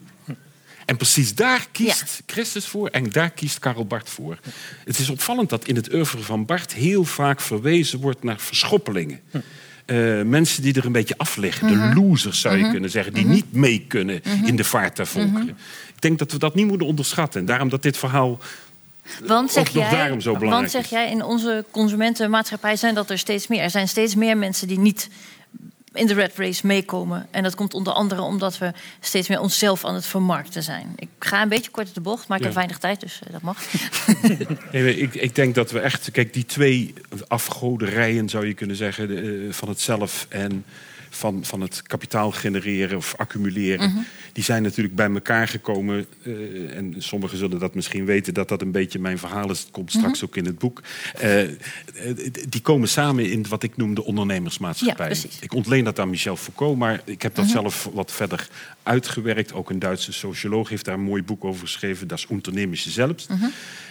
[0.90, 4.38] En precies daar kiest Christus voor en daar kiest Karel Bart voor.
[4.86, 9.20] Het is opvallend dat in het oeuvre van Bart heel vaak verwezen wordt naar verschoppelingen.
[9.86, 11.68] Eh, mensen die er een beetje af liggen.
[11.68, 13.14] De losers zou je kunnen zeggen.
[13.14, 15.58] Die niet mee kunnen in de vaart der volkeren.
[15.96, 17.40] Ik denk dat we dat niet moeten onderschatten.
[17.40, 18.40] En daarom dat dit verhaal
[19.24, 23.18] Want zeg, jij, daarom zo belangrijk want zeg jij, in onze consumentenmaatschappij zijn dat er
[23.18, 23.62] steeds meer.
[23.62, 25.10] Er zijn steeds meer mensen die niet
[25.94, 27.28] in de red race meekomen.
[27.32, 30.94] En dat komt onder andere omdat we steeds meer onszelf aan het vermarkten zijn.
[30.96, 32.50] Ik ga een beetje kort op de bocht, maar ik Ja.
[32.50, 33.58] heb weinig tijd, dus eh, dat mag.
[34.72, 36.94] Nee, ik, ik denk dat we echt, kijk, die twee
[37.28, 40.66] afgoderijen zou je kunnen zeggen, de, eh, van het zelf en
[41.10, 44.06] van, van het kapitaal genereren of accumuleren.
[44.34, 46.06] Die zijn natuurlijk bij elkaar gekomen.
[46.24, 49.60] eh, en sommigen zullen dat misschien weten dat dat een beetje mijn verhaal is.
[49.60, 50.82] Het komt straks ook in het boek.
[51.16, 51.50] Eh, eh,
[52.50, 55.10] die komen samen in wat ik noem de ondernemersmaatschappij.
[55.10, 58.48] Ja, ik ontleen dat aan Michel Foucault, maar ik heb dat zelf wat verder
[58.90, 59.54] uitgewerkt.
[59.54, 62.08] Ook een Duitse socioloog heeft daar een mooi boek over geschreven.
[62.08, 63.30] Dat is Unternemische Selbst.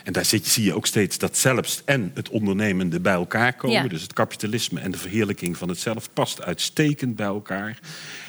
[0.05, 3.83] En daar zit, zie je ook steeds dat zelfs en het ondernemende bij elkaar komen.
[3.83, 3.89] Ja.
[3.89, 7.79] Dus het kapitalisme en de verheerlijking van het zelf past uitstekend bij elkaar.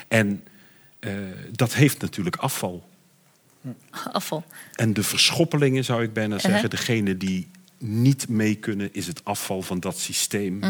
[0.07, 0.43] En
[0.99, 1.11] eh,
[1.51, 2.89] dat heeft natuurlijk afval.
[4.11, 4.43] Afval.
[4.75, 6.69] En de verschoppelingen, zou ik bijna zeggen, Uh-huh.
[6.69, 7.47] degene die
[7.77, 10.63] niet mee kunnen, is het afval van dat systeem.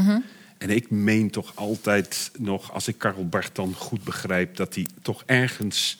[0.59, 4.87] En ik meen toch altijd nog, als ik Karel Barth dan goed begrijp, dat hij
[5.01, 5.97] toch ergens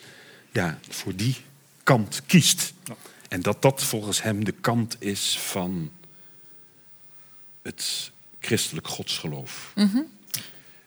[0.52, 1.36] ja, voor die
[1.84, 2.74] kant kiest.
[3.30, 5.92] En dat dat volgens hem de kant is van
[7.62, 9.74] het christelijk godsgeloof.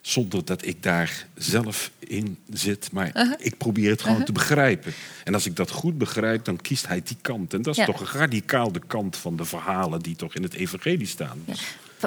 [0.00, 2.92] Zonder dat ik daar zelf in zit.
[2.92, 4.92] Maar ik probeer het gewoon te begrijpen.
[5.24, 7.54] En als ik dat goed begrijp, dan kiest hij die kant.
[7.54, 7.86] En dat is Ja.
[7.86, 11.44] toch radicaal de kant van de verhalen die toch in het evangelie staan.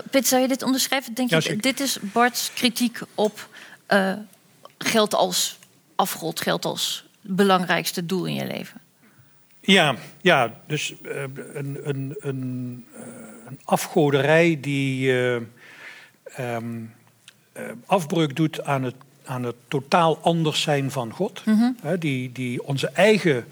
[0.10, 1.14] Pit, zou je dit onderschrijven?
[1.14, 1.62] Denk je, Ja, zeker.
[1.62, 3.50] dit is Bart's kritiek op
[3.86, 4.14] eh,
[4.78, 5.58] geld als
[5.96, 8.82] afgod, geld als belangrijkste doel in je leven.
[9.66, 11.22] Ja, ja dus eh,
[11.54, 13.02] een, een, een, eh,
[13.48, 15.14] een afgoderij die
[16.24, 16.58] eh,
[17.86, 21.44] afbreuk doet aan het, aan het totaal anders zijn van God.
[21.82, 23.46] Hè, die, die onze eigen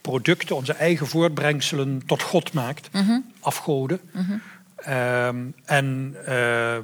[0.00, 2.90] producten, onze eigen voortbrengselen tot God maakt.
[3.40, 4.00] Afgoden.
[4.86, 6.76] Ehm, en eh,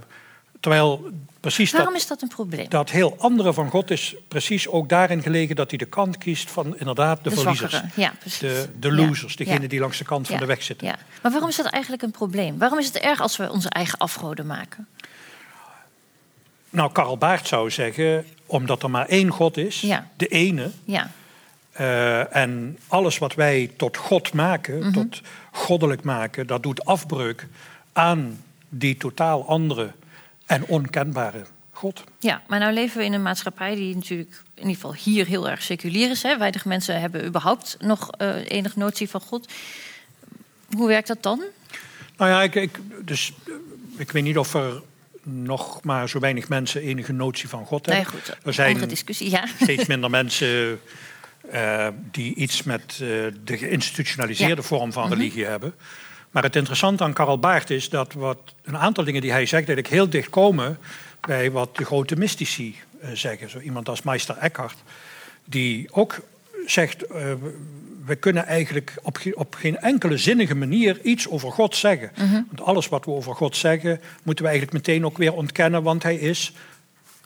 [0.60, 1.80] terwijl precies dat...
[1.80, 2.68] Waarom is dat een probleem?
[2.68, 6.50] Dat heel andere van God is precies ook daarin gelegen dat hij de kant kiest
[6.50, 7.80] van inderdaad de, De verliezers.
[7.94, 8.38] ja, precies.
[8.38, 9.68] De, de Ja, losers, degene ja.
[9.68, 10.86] die langs de kant van de weg zitten.
[10.86, 10.96] Ja.
[11.22, 12.58] Maar waarom is dat eigenlijk een probleem?
[12.58, 14.86] Waarom is het erg als we onze eigen afgoden maken?
[16.70, 19.86] Nou, Karl Baart zou zeggen, omdat er maar één God is,
[20.16, 21.10] de ene, Ja,
[21.72, 24.92] eh, en alles wat wij tot God maken, Mhm.
[24.92, 25.20] tot
[25.52, 27.46] goddelijk maken, dat doet afbreuk
[27.92, 29.92] aan die totaal andere
[30.46, 32.04] en onkenbare God.
[32.18, 35.48] ja, maar nou leven we in een maatschappij die natuurlijk in ieder geval hier heel
[35.50, 36.22] erg seculier is.
[36.22, 36.38] Hè?
[36.38, 39.52] Weinig mensen hebben überhaupt nog eh enige notie van God.
[40.70, 41.42] Hoe werkt dat dan?
[42.16, 43.52] Nou ja, ik, ik, dus, eh,
[43.96, 44.82] ik weet niet of er
[45.22, 48.14] nog maar zo weinig mensen enige notie van God Nee, hebben.
[48.20, 49.46] goed, er zijn discussie, ja.
[49.62, 50.80] steeds minder mensen
[51.50, 52.94] eh, die iets met
[53.44, 54.58] de geïnstitutionaliseerde Ja.
[54.60, 54.66] Mhm.
[54.66, 55.74] vorm van religie hebben.
[56.32, 59.66] Maar het interessante aan Karl Baart is dat wat, een aantal dingen die hij zegt,
[59.66, 60.78] dat ik heel dicht komen
[61.20, 63.50] bij wat de grote mystici eh, zeggen.
[63.50, 64.76] Zo iemand als Meister Eckhart,
[65.44, 66.16] die ook
[66.66, 67.24] zegt: eh,
[68.04, 72.10] we kunnen eigenlijk op, ge- op geen enkele zinnige manier iets over God zeggen.
[72.50, 76.02] Want alles wat we over God zeggen, moeten we eigenlijk meteen ook weer ontkennen, want
[76.02, 76.52] hij is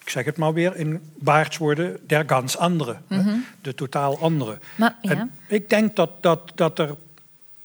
[0.02, 2.96] ik zeg het maar weer in Baartswoorden, der gans andere.
[3.08, 3.16] hè,
[3.60, 4.58] De totaal andere.
[4.74, 5.10] Maar, ja.
[5.10, 6.94] En ik denk dat, dat, dat er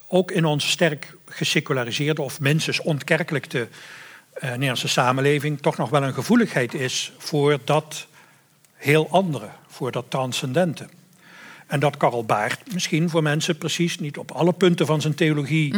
[0.07, 3.67] ook in onze sterk geseculariseerde of minstens ontkerkelijkte
[4.33, 8.07] eh, Nederlandse samenleving toch nog wel een gevoeligheid is voor dat
[8.73, 10.87] heel andere, voor dat transcendente.
[11.67, 15.73] En dat Karl Baart misschien voor mensen precies niet op alle punten van zijn theologie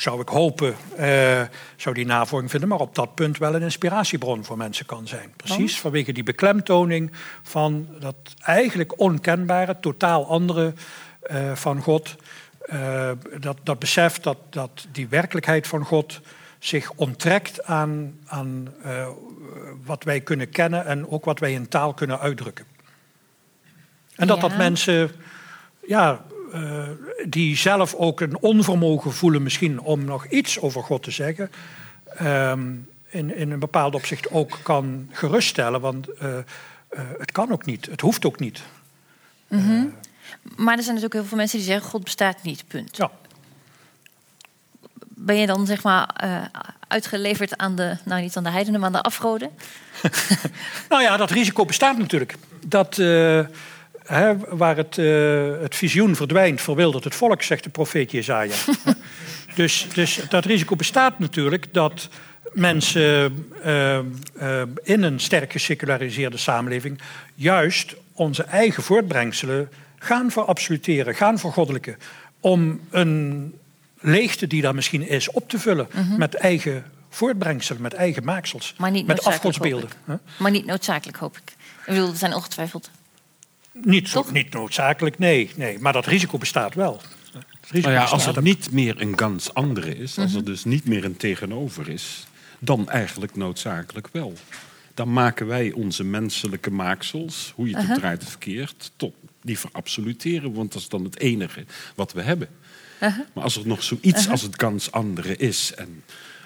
[0.00, 1.42] zou ik hopen, eh,
[1.76, 5.32] zou die navolging vinden, maar op dat punt wel een inspiratiebron voor mensen kan zijn.
[5.36, 10.72] Precies vanwege die beklemtoning van dat eigenlijk onkenbare, totaal andere
[11.22, 12.16] eh, van God.
[12.60, 16.20] Eh, dat, dat besef dat, dat die werkelijkheid van God
[16.58, 19.08] zich onttrekt aan, aan eh,
[19.84, 22.64] wat wij kunnen kennen en ook wat wij in taal kunnen uitdrukken.
[24.16, 24.48] En dat Ja.
[24.48, 25.10] dat mensen
[25.86, 26.88] ja, eh,
[27.28, 31.50] die zelf ook een onvermogen voelen misschien om nog iets over God te zeggen,
[32.04, 32.74] ehm,
[33.08, 35.80] in, in een bepaald opzicht ook kan geruststellen.
[35.80, 36.08] Want
[37.18, 38.62] het kan ook niet, het hoeft ook niet.
[40.56, 42.96] Maar er zijn natuurlijk heel veel mensen die zeggen: God bestaat niet, punt.
[42.96, 43.10] Ja.
[45.08, 46.42] Ben je dan zeg maar eh,
[46.88, 49.50] uitgeleverd aan de, nou niet aan de heidenen, maar aan de afgoden?
[50.88, 52.34] Nou ja, dat risico bestaat natuurlijk.
[52.66, 53.40] Dat, eh,
[54.02, 58.54] hè, waar het, eh, het visioen verdwijnt, verwildert het volk, zegt de profeet Jezaja.
[59.54, 62.08] dus, dus dat risico bestaat natuurlijk dat
[62.52, 63.46] mensen
[64.82, 67.00] in een sterk geseculariseerde samenleving
[67.34, 69.68] juist onze eigen voortbrengselen
[70.02, 71.96] gaan verabsoluteren, gaan vergoddelijken.
[72.40, 73.54] Om een
[74.00, 78.90] leegte die daar misschien is op te vullen met eigen voortbrengselen, met eigen maaksels, Maar
[78.90, 79.90] niet met noodzakelijk, afgodsbeelden.
[80.38, 81.52] Maar niet noodzakelijk, hoop ik.
[81.80, 82.90] Ik bedoel, er zijn ongetwijfeld.
[83.72, 85.78] Niet, zo, niet noodzakelijk, nee, nee.
[85.78, 87.00] Maar dat risico bestaat wel.
[87.70, 91.04] Nou ja, als er niet meer een gans andere is, als er dus niet meer
[91.04, 92.26] een tegenover is,
[92.58, 94.32] dan eigenlijk noodzakelijk wel.
[94.94, 99.58] dan maken wij onze menselijke maaksels, hoe je het uh draait of verkeerd, tot die
[99.58, 100.52] verabsoluteren.
[100.52, 101.64] Want dat is dan het enige
[101.94, 102.48] wat we hebben.
[103.00, 105.74] Maar als er nog zoiets als het kans andere is.
[105.74, 106.02] En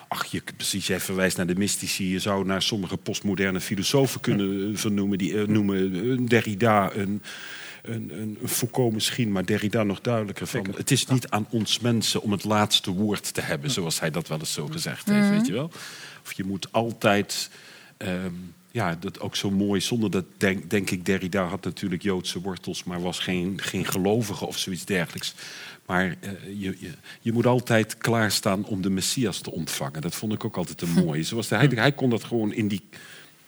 [0.08, 2.10] ach, je, precies, jij verwijst naar de mystici.
[2.10, 5.18] Je zou naar sommige postmoderne filosofen kunnen eh, vernoemen.
[5.18, 7.22] Die uh, noemen een Derrida, een,
[7.82, 10.66] een, een, Foucault misschien, maar Derrida nog duidelijker van.
[10.76, 14.28] Het is niet aan ons mensen om het laatste woord te hebben, zoals hij dat
[14.28, 15.70] wel eens zo gezegd heeft, weet je wel.
[16.24, 17.50] Of je moet altijd.
[17.98, 19.80] Um, ja, dat ook zo mooi.
[19.80, 24.46] Zonder dat denk, denk ik, Derrida had natuurlijk Joodse wortels, maar was geen, geen gelovige
[24.46, 25.34] of zoiets dergelijks.
[25.86, 26.30] Maar uh,
[26.60, 26.90] je, je,
[27.20, 30.00] je, moet altijd klaarstaan om de Messias te ontvangen.
[30.00, 31.22] Dat vond ik ook altijd een mooie.
[31.22, 32.82] Zoals de, hij, hij kon dat gewoon in die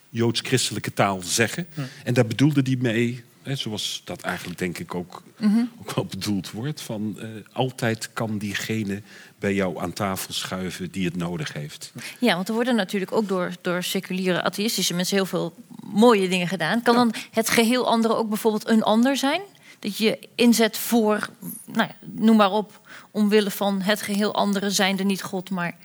[0.09, 1.67] joods-christelijke taal zeggen.
[2.05, 3.25] En daar bedoelde hij mee
[3.55, 5.65] zoals dat eigenlijk denk ik ook, mhm.
[5.81, 6.81] ook wel bedoeld wordt.
[6.81, 9.03] Van, uh, altijd kan diegene
[9.39, 11.93] bij jou aan tafel schuiven die het nodig heeft.
[12.19, 16.49] Ja, want er worden natuurlijk ook door, door seculiere atheïstische mensen heel veel mooie dingen
[16.49, 16.83] gedaan.
[16.83, 19.41] Kan dan het geheel andere ook bijvoorbeeld een ander zijn?
[19.79, 21.29] Dat je inzet voor,
[21.65, 22.81] nou ja, noem maar op,
[23.11, 25.77] omwille van het geheel andere zijnde niet God, maar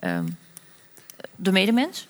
[0.00, 0.36] um,
[1.36, 2.06] de medemens?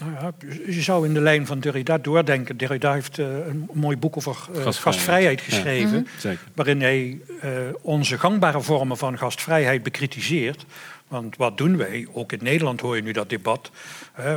[0.00, 0.32] Nou ja,
[0.66, 2.56] je zou in de lijn van Derrida doordenken.
[2.56, 5.40] Derrida heeft uh, een mooi boek over uh, gastvrijheid.
[5.40, 6.06] geschreven.
[6.22, 6.34] Ja.
[6.54, 7.50] Waarin hij uh,
[7.80, 10.64] onze gangbare vormen van gastvrijheid bekritiseert.
[11.10, 12.06] Want wat doen wij?
[12.12, 13.70] Ook in Nederland hoor je nu dat debat.
[14.12, 14.36] Hè,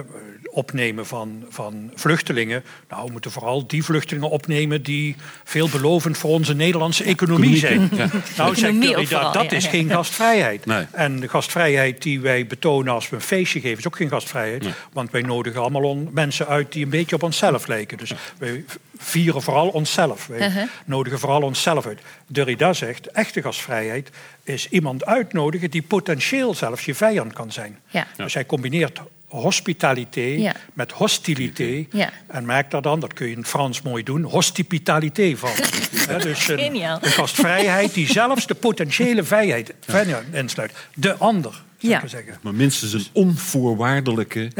[0.52, 2.64] opnemen van, van vluchtelingen.
[2.90, 7.90] Nou, we moeten vooral die vluchtelingen opnemen die veelbelovend voor onze Nederlandse economie zijn.
[7.96, 8.10] Ja.
[8.38, 10.66] Nou, zegt dat, dat is geen gastvrijheid.
[10.66, 10.86] Nee.
[10.92, 14.66] En de gastvrijheid die wij betonen als we een feestje geven, is ook geen gastvrijheid.
[14.94, 17.98] Want wij nodigen allemaal mensen uit die een beetje op onszelf lijken.
[17.98, 18.66] Dus wij
[18.98, 20.28] vieren vooral onszelf.
[20.28, 20.64] Wij uh-huh.
[20.86, 22.00] nodigen vooral onszelf uit.
[22.28, 24.10] Derrida zegt, echte gastvrijheid
[24.44, 27.80] is iemand uitnodigen die potentieel zelfs je vijand kan zijn.
[27.88, 28.08] Ja.
[28.16, 31.88] Dus hij combineert hospitaliteit met hostiliteit.
[32.28, 35.52] En maakt daar dan, dat kun je in het Frans mooi doen, hospitaliteit van.
[36.22, 39.74] dus een, een, gastvrijheid die zelfs de potentiële vijand
[40.32, 40.74] insluit.
[40.96, 42.38] De ander, zou ik zeggen.
[42.42, 44.52] Maar minstens een onvoorwaardelijke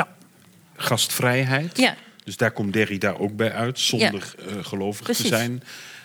[0.76, 1.78] gastvrijheid.
[1.78, 1.96] Ja.
[2.24, 5.64] Dus daar komt Derrida ook bij uit, zonder uh, gelovig te zijn.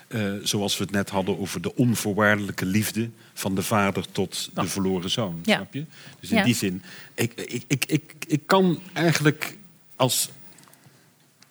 [0.08, 4.66] Uh, zoals we het net hadden over de onvoorwaardelijke liefde van de vader tot de
[4.66, 5.40] verloren zoon.
[5.44, 5.54] Ja.
[5.54, 5.84] Snap je?
[6.20, 6.82] Dus in die zin,
[7.14, 9.56] ik, ik, ik, ik, ik kan eigenlijk
[9.96, 10.28] als,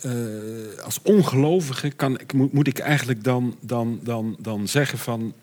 [0.06, 5.34] uh, als ongelovige, kan, moet, moet ik eigenlijk dan, dan, dan, dan zeggen van.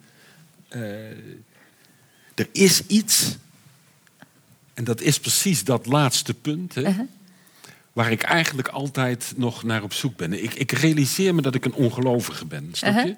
[2.35, 3.37] Er is iets,
[4.75, 6.75] en dat is precies dat laatste punt.
[6.75, 7.09] Hè, uh -huh
[7.95, 10.43] waar ik eigenlijk altijd nog naar op zoek ben.
[10.43, 12.99] Ik, ik realiseer me dat ik een ongelovige ben, snap je?
[12.99, 13.17] Uh-huh.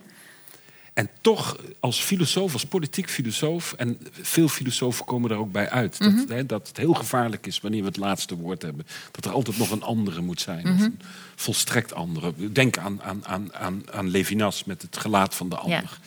[0.96, 3.72] En toch als filosoof, als politiek filosoof...
[3.72, 5.98] en veel filosofen komen er ook bij uit...
[5.98, 6.28] dat, uh-huh.
[6.28, 8.86] hè, dat het heel gevaarlijk is wanneer we het laatste woord hebben.
[9.10, 10.66] Dat er altijd nog een andere moet zijn.
[10.66, 10.82] Uh-huh.
[10.82, 11.00] Een
[11.34, 12.32] volstrekt andere.
[12.52, 15.98] Denk aan, aan, aan, aan, aan Levinas met het gelaat van de ander.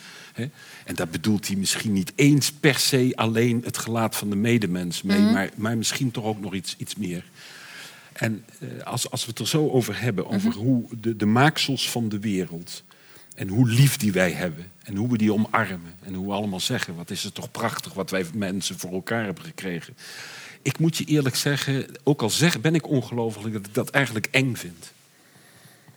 [0.84, 5.02] En daar bedoelt hij misschien niet eens per se alleen het gelaat van de medemens
[5.02, 5.20] mee...
[5.20, 7.24] maar, maar misschien toch ook nog iets, iets meer.
[8.20, 10.58] En eh, als, als we het er zo over hebben, over mhm.
[10.58, 12.82] hoe de, de maaksels van de wereld.
[13.34, 14.72] En hoe lief die wij hebben.
[14.82, 15.94] En hoe we die omarmen.
[16.02, 19.24] En hoe we allemaal zeggen: wat is het toch prachtig wat wij mensen voor elkaar
[19.24, 19.96] hebben gekregen.
[20.62, 24.28] Ik moet je eerlijk zeggen, ook al zeg, ben ik ongelooflijk, dat ik dat eigenlijk
[24.30, 24.92] eng vind.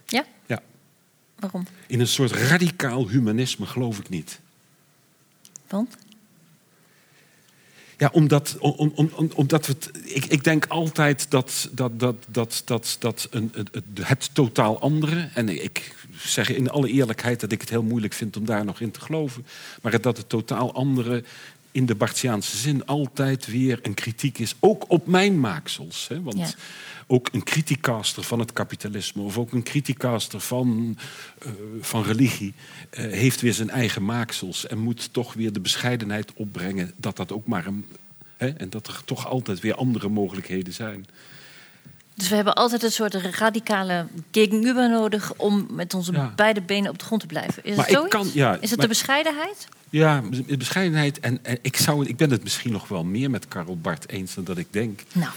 [0.05, 0.25] Ja?
[0.45, 0.61] Ja.
[1.39, 1.65] Waarom?
[1.87, 4.39] In een soort radicaal humanisme geloof ik niet.
[5.67, 5.95] Want?
[8.03, 9.75] Ja, omdat, om, om, omdat we.
[10.03, 15.29] Ik, ik denk altijd dat, dat, dat, dat, dat, dat een, het, het totaal andere.
[15.33, 18.79] En ik zeg in alle eerlijkheid dat ik het heel moeilijk vind om daar nog
[18.79, 19.45] in te geloven.
[19.81, 21.23] Maar dat het totaal andere
[21.73, 24.55] in de Barthiaanse zin altijd weer een kritiek is.
[24.59, 26.07] Ook op mijn maaksels.
[26.07, 26.21] Hè?
[26.21, 26.55] Want
[27.07, 30.97] ook een criticaster van het kapitalisme of ook een criticaster van,
[31.45, 31.51] uh,
[31.81, 32.53] van religie
[32.91, 37.31] uh, heeft weer zijn eigen maaksels en moet toch weer de bescheidenheid opbrengen dat dat
[37.31, 37.85] ook maar een.
[38.37, 41.05] Hè, en dat er toch altijd weer andere mogelijkheden zijn.
[42.15, 46.99] Dus we hebben altijd een soort radicale tegenover nodig om met onze beide benen op
[46.99, 47.63] de grond te blijven.
[47.63, 49.67] Is maar het Kan, ja, Is het de bescheidenheid?
[49.89, 50.23] Ja,
[50.57, 51.19] bescheidenheid.
[51.19, 54.33] En, en, ik, zou, ik ben het misschien nog wel meer met Karel Bart eens
[54.33, 55.01] dan dat ik denk.
[55.11, 55.31] Nou.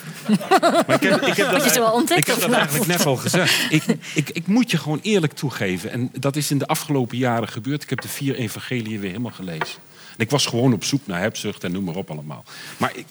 [0.86, 3.72] Maar ik heb, ik heb dat, wel ontdekt, ik heb dat eigenlijk net al gezegd.
[3.72, 3.84] Ik,
[4.14, 5.90] ik, ik moet je gewoon eerlijk toegeven.
[5.90, 7.82] En dat is in de afgelopen jaren gebeurd.
[7.82, 9.78] Ik heb de vier evangeliën weer helemaal gelezen.
[10.16, 12.44] En ik was gewoon op zoek naar hebzucht en noem maar op allemaal.
[12.76, 13.06] Maar ik,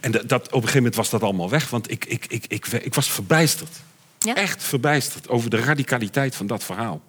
[0.00, 1.70] en dat, op een gegeven moment was dat allemaal weg.
[1.70, 3.76] Want ik, ik, ik, ik, ik was verbijsterd.
[4.18, 4.34] Ja?
[4.34, 7.02] Echt verbijsterd over de radicaliteit van dat verhaal.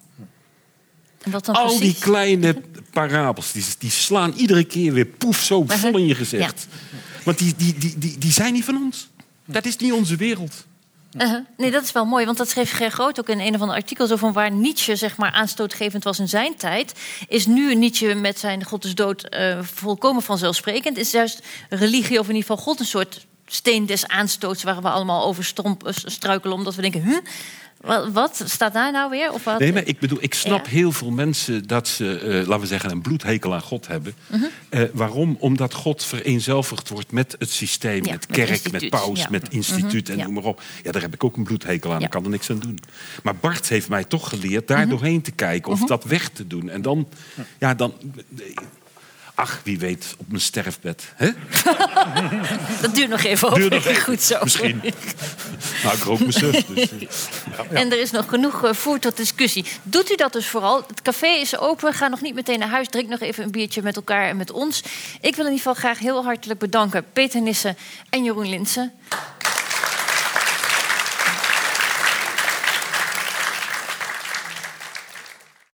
[1.22, 5.64] En wat dan Al die kleine parabels, die, die slaan iedere keer weer poef zo
[5.66, 6.66] vol in je gezicht.
[7.24, 9.08] Want die, die, die, die, die zijn niet van ons.
[9.44, 10.66] Dat is niet onze wereld.
[11.18, 11.44] Uh-huh.
[11.56, 13.76] Nee, dat is wel mooi, want dat schreef Ger Groot ook in een of ander
[13.76, 14.06] artikel.
[14.06, 16.94] Zo van waar Nietzsche zeg maar, aanstootgevend was in zijn tijd,
[17.28, 20.96] is nu Nietzsche met zijn God is dood uh, volkomen vanzelfsprekend.
[20.96, 24.88] Is juist religie, of in ieder geval God, een soort steen des aanstoots waar we
[24.88, 25.44] allemaal over
[26.04, 27.18] struikelen, omdat we denken, huh?
[27.80, 29.32] Wat, wat, staat daar nou weer?
[29.32, 29.58] Of wat?
[29.58, 32.90] Nee, maar ik bedoel, ik snap heel veel mensen dat ze, uh, laten we zeggen,
[32.90, 34.14] een bloedhekel aan God hebben.
[34.26, 34.82] Uh -huh.
[34.82, 35.36] uh, waarom?
[35.38, 39.26] Omdat God vereenzelvigd wordt met het systeem, ja, met kerk, met, met paus, ja.
[39.30, 40.18] met instituut -huh.
[40.18, 40.62] en noem maar op.
[40.82, 42.78] Ja, daar heb ik ook een bloedhekel aan, ik kan er niks aan doen.
[43.22, 44.90] Maar Bart heeft mij toch geleerd daar -huh.
[44.90, 46.68] doorheen te kijken of dat weg te doen.
[46.68, 47.08] En dan,
[47.58, 47.94] ja, dan
[49.40, 51.12] Ach, wie weet, op mijn sterfbed.
[51.14, 51.30] Hè?
[52.82, 53.54] dat duurt nog even.
[53.54, 54.02] Duurt nog even.
[54.02, 54.38] Goed zo.
[54.42, 54.80] Misschien.
[55.82, 56.66] nou, ik rook mijn zus.
[56.66, 56.88] Dus.
[57.56, 57.64] Ja.
[57.72, 59.64] En er is nog genoeg uh, voer tot discussie.
[59.82, 60.84] Doet u dat dus vooral.
[60.86, 61.92] Het café is open.
[61.92, 62.88] Ga nog niet meteen naar huis.
[62.88, 64.82] Drink nog even een biertje met elkaar en met ons.
[65.20, 67.76] Ik wil in ieder geval graag heel hartelijk bedanken Peter Nissen
[68.10, 68.92] en Jeroen Linsen.